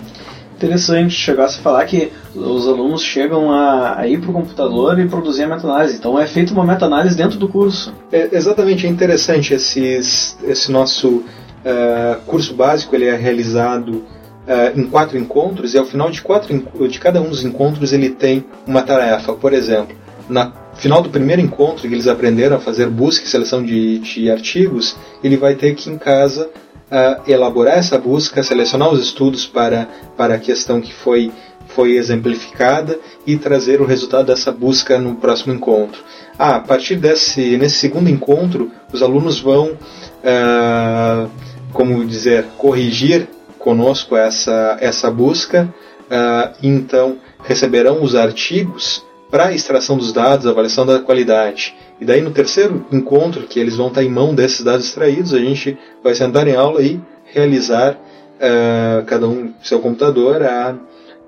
interessante 0.58 1.14
chegasse 1.14 1.60
a 1.60 1.62
falar 1.62 1.86
que 1.86 2.12
os 2.36 2.68
alunos 2.68 3.02
chegam 3.04 3.52
a, 3.52 4.00
a 4.00 4.08
ir 4.08 4.20
para 4.20 4.32
o 4.32 4.34
computador 4.34 5.00
e 5.00 5.08
produzir 5.08 5.44
a 5.44 5.48
meta-análise. 5.48 5.96
Então 5.96 6.20
é 6.20 6.26
feita 6.26 6.52
uma 6.52 6.66
meta-análise 6.66 7.16
dentro 7.16 7.38
do 7.38 7.48
curso. 7.48 7.94
É, 8.12 8.30
exatamente, 8.36 8.86
é 8.86 8.90
interessante 8.90 9.54
esses, 9.54 10.38
esse 10.44 10.72
nosso 10.72 11.08
uh, 11.18 12.20
curso 12.26 12.56
básico 12.56 12.96
ele 12.96 13.06
é 13.06 13.16
realizado 13.16 13.90
uh, 13.92 14.80
em 14.80 14.86
quatro 14.88 15.18
encontros 15.18 15.74
e 15.74 15.78
ao 15.78 15.86
final 15.86 16.10
de, 16.10 16.22
quatro, 16.22 16.58
de 16.88 17.00
cada 17.00 17.22
um 17.22 17.30
dos 17.30 17.46
encontros 17.46 17.94
ele 17.94 18.10
tem 18.10 18.44
uma 18.66 18.82
tarefa. 18.82 19.34
Por 19.34 19.54
exemplo, 19.54 19.96
na 20.28 20.52
final 20.78 21.02
do 21.02 21.10
primeiro 21.10 21.42
encontro 21.42 21.88
que 21.88 21.94
eles 21.94 22.08
aprenderam 22.08 22.58
a 22.58 22.60
fazer 22.60 22.88
busca 22.88 23.26
e 23.26 23.30
seleção 23.30 23.64
de, 23.64 24.00
de 24.00 24.32
artigos, 24.32 24.96
ele 25.24 25.38
vai 25.38 25.56
ter 25.56 25.76
que 25.76 25.90
em 25.90 25.98
casa 25.98 26.50
uh, 26.92 27.30
elaborar 27.30 27.78
essa 27.78 27.98
busca, 27.98 28.44
selecionar 28.44 28.92
os 28.92 29.02
estudos 29.02 29.46
para, 29.46 29.88
para 30.16 30.36
a 30.36 30.40
questão 30.40 30.82
que 30.82 30.94
foi, 30.94 31.32
foi 31.68 31.94
exemplificada 31.98 33.00
e 33.26 33.38
trazer 33.38 33.82
o 33.82 33.86
resultado 33.86 34.28
dessa 34.28 34.52
busca 34.52 34.98
no 34.98 35.16
próximo 35.16 35.54
encontro. 35.54 36.02
Ah, 36.38 36.58
a 36.58 36.60
partir 36.60 36.96
desse 36.98 37.58
nesse 37.58 37.78
segundo 37.78 38.10
encontro, 38.10 38.72
os 38.94 39.02
alunos 39.02 39.40
vão, 39.40 39.72
uh, 39.72 41.30
como 41.74 42.06
dizer, 42.06 42.46
corrigir 42.58 43.28
conosco 43.58 44.16
essa, 44.16 44.78
essa 44.80 45.10
busca, 45.10 45.74
uh, 46.04 46.56
então 46.62 47.18
receberão 47.44 48.04
os 48.04 48.16
artigos 48.16 49.04
para 49.30 49.54
extração 49.54 49.98
dos 49.98 50.14
dados, 50.14 50.48
avaliação 50.48 50.86
da 50.86 51.00
qualidade. 51.00 51.76
E 52.00 52.06
daí 52.06 52.22
no 52.22 52.32
terceiro 52.32 52.86
encontro, 52.92 53.48
que 53.48 53.60
eles 53.60 53.76
vão 53.76 53.88
estar 53.88 54.04
em 54.04 54.10
mão 54.10 54.34
desses 54.34 54.64
dados 54.64 54.86
extraídos, 54.86 55.34
a 55.34 55.40
gente 55.40 55.78
vai 56.04 56.16
sentar 56.16 56.48
em 56.48 56.56
aula 56.56 56.82
e 56.82 57.00
realizar, 57.26 57.94
uh, 57.94 59.06
cada 59.06 59.28
um 59.28 59.54
seu 59.62 59.80
computador, 59.80 60.44
a, 60.44 60.76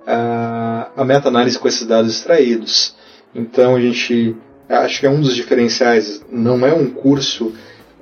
a, 0.08 0.90
a 0.96 1.06
meta-análise 1.06 1.60
com 1.60 1.68
esses 1.68 1.86
dados 1.86 2.12
extraídos. 2.16 2.96
Então 3.36 3.76
a 3.76 3.82
gente 3.82 4.36
acho 4.68 5.00
que 5.00 5.06
é 5.06 5.10
um 5.10 5.22
dos 5.22 5.36
diferenciais. 5.36 6.24
Não 6.32 6.66
é 6.66 6.74
um 6.74 6.90
curso 6.90 7.54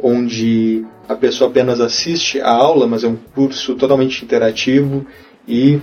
onde 0.01 0.85
a 1.07 1.15
pessoa 1.15 1.49
apenas 1.49 1.79
assiste 1.79 2.39
a 2.39 2.51
aula, 2.51 2.85
mas 2.85 3.03
é 3.03 3.07
um 3.07 3.17
curso 3.33 3.75
totalmente 3.75 4.23
interativo 4.23 5.05
e 5.47 5.79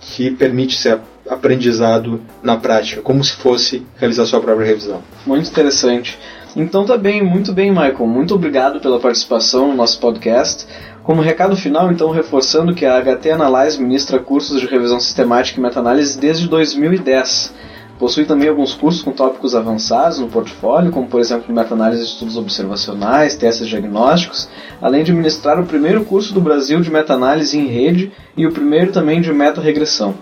que 0.00 0.30
permite 0.30 0.76
ser 0.76 1.00
aprendizado 1.34 2.20
na 2.42 2.56
prática, 2.56 3.02
como 3.02 3.22
se 3.22 3.32
fosse 3.32 3.86
realizar 3.96 4.26
sua 4.26 4.40
própria 4.40 4.66
revisão. 4.66 5.02
Muito 5.26 5.50
interessante. 5.50 6.18
Então 6.56 6.84
tá 6.84 6.96
bem, 6.96 7.22
muito 7.22 7.52
bem, 7.52 7.70
Michael. 7.70 8.06
Muito 8.06 8.34
obrigado 8.34 8.80
pela 8.80 9.00
participação 9.00 9.68
no 9.68 9.74
nosso 9.74 9.98
podcast. 9.98 10.66
Como 11.02 11.20
recado 11.20 11.56
final, 11.56 11.92
então, 11.92 12.10
reforçando 12.10 12.74
que 12.74 12.86
a 12.86 12.98
HT 12.98 13.30
Analyze 13.30 13.82
ministra 13.82 14.18
cursos 14.18 14.60
de 14.60 14.66
revisão 14.66 14.98
sistemática 14.98 15.58
e 15.58 15.62
meta-análise 15.62 16.18
desde 16.18 16.48
2010. 16.48 17.52
Possui 17.98 18.24
também 18.24 18.48
alguns 18.48 18.74
cursos 18.74 19.02
com 19.02 19.12
tópicos 19.12 19.54
avançados 19.54 20.18
no 20.18 20.28
portfólio, 20.28 20.90
como 20.90 21.06
por 21.06 21.20
exemplo 21.20 21.54
meta-análise 21.54 22.02
de 22.02 22.08
estudos 22.08 22.36
observacionais, 22.36 23.36
testes 23.36 23.68
diagnósticos, 23.68 24.48
além 24.80 25.04
de 25.04 25.12
ministrar 25.12 25.60
o 25.60 25.66
primeiro 25.66 26.04
curso 26.04 26.34
do 26.34 26.40
Brasil 26.40 26.80
de 26.80 26.90
meta-análise 26.90 27.58
em 27.58 27.66
rede 27.66 28.12
e 28.36 28.46
o 28.46 28.52
primeiro 28.52 28.90
também 28.90 29.20
de 29.20 29.32
meta-regressão. 29.32 30.14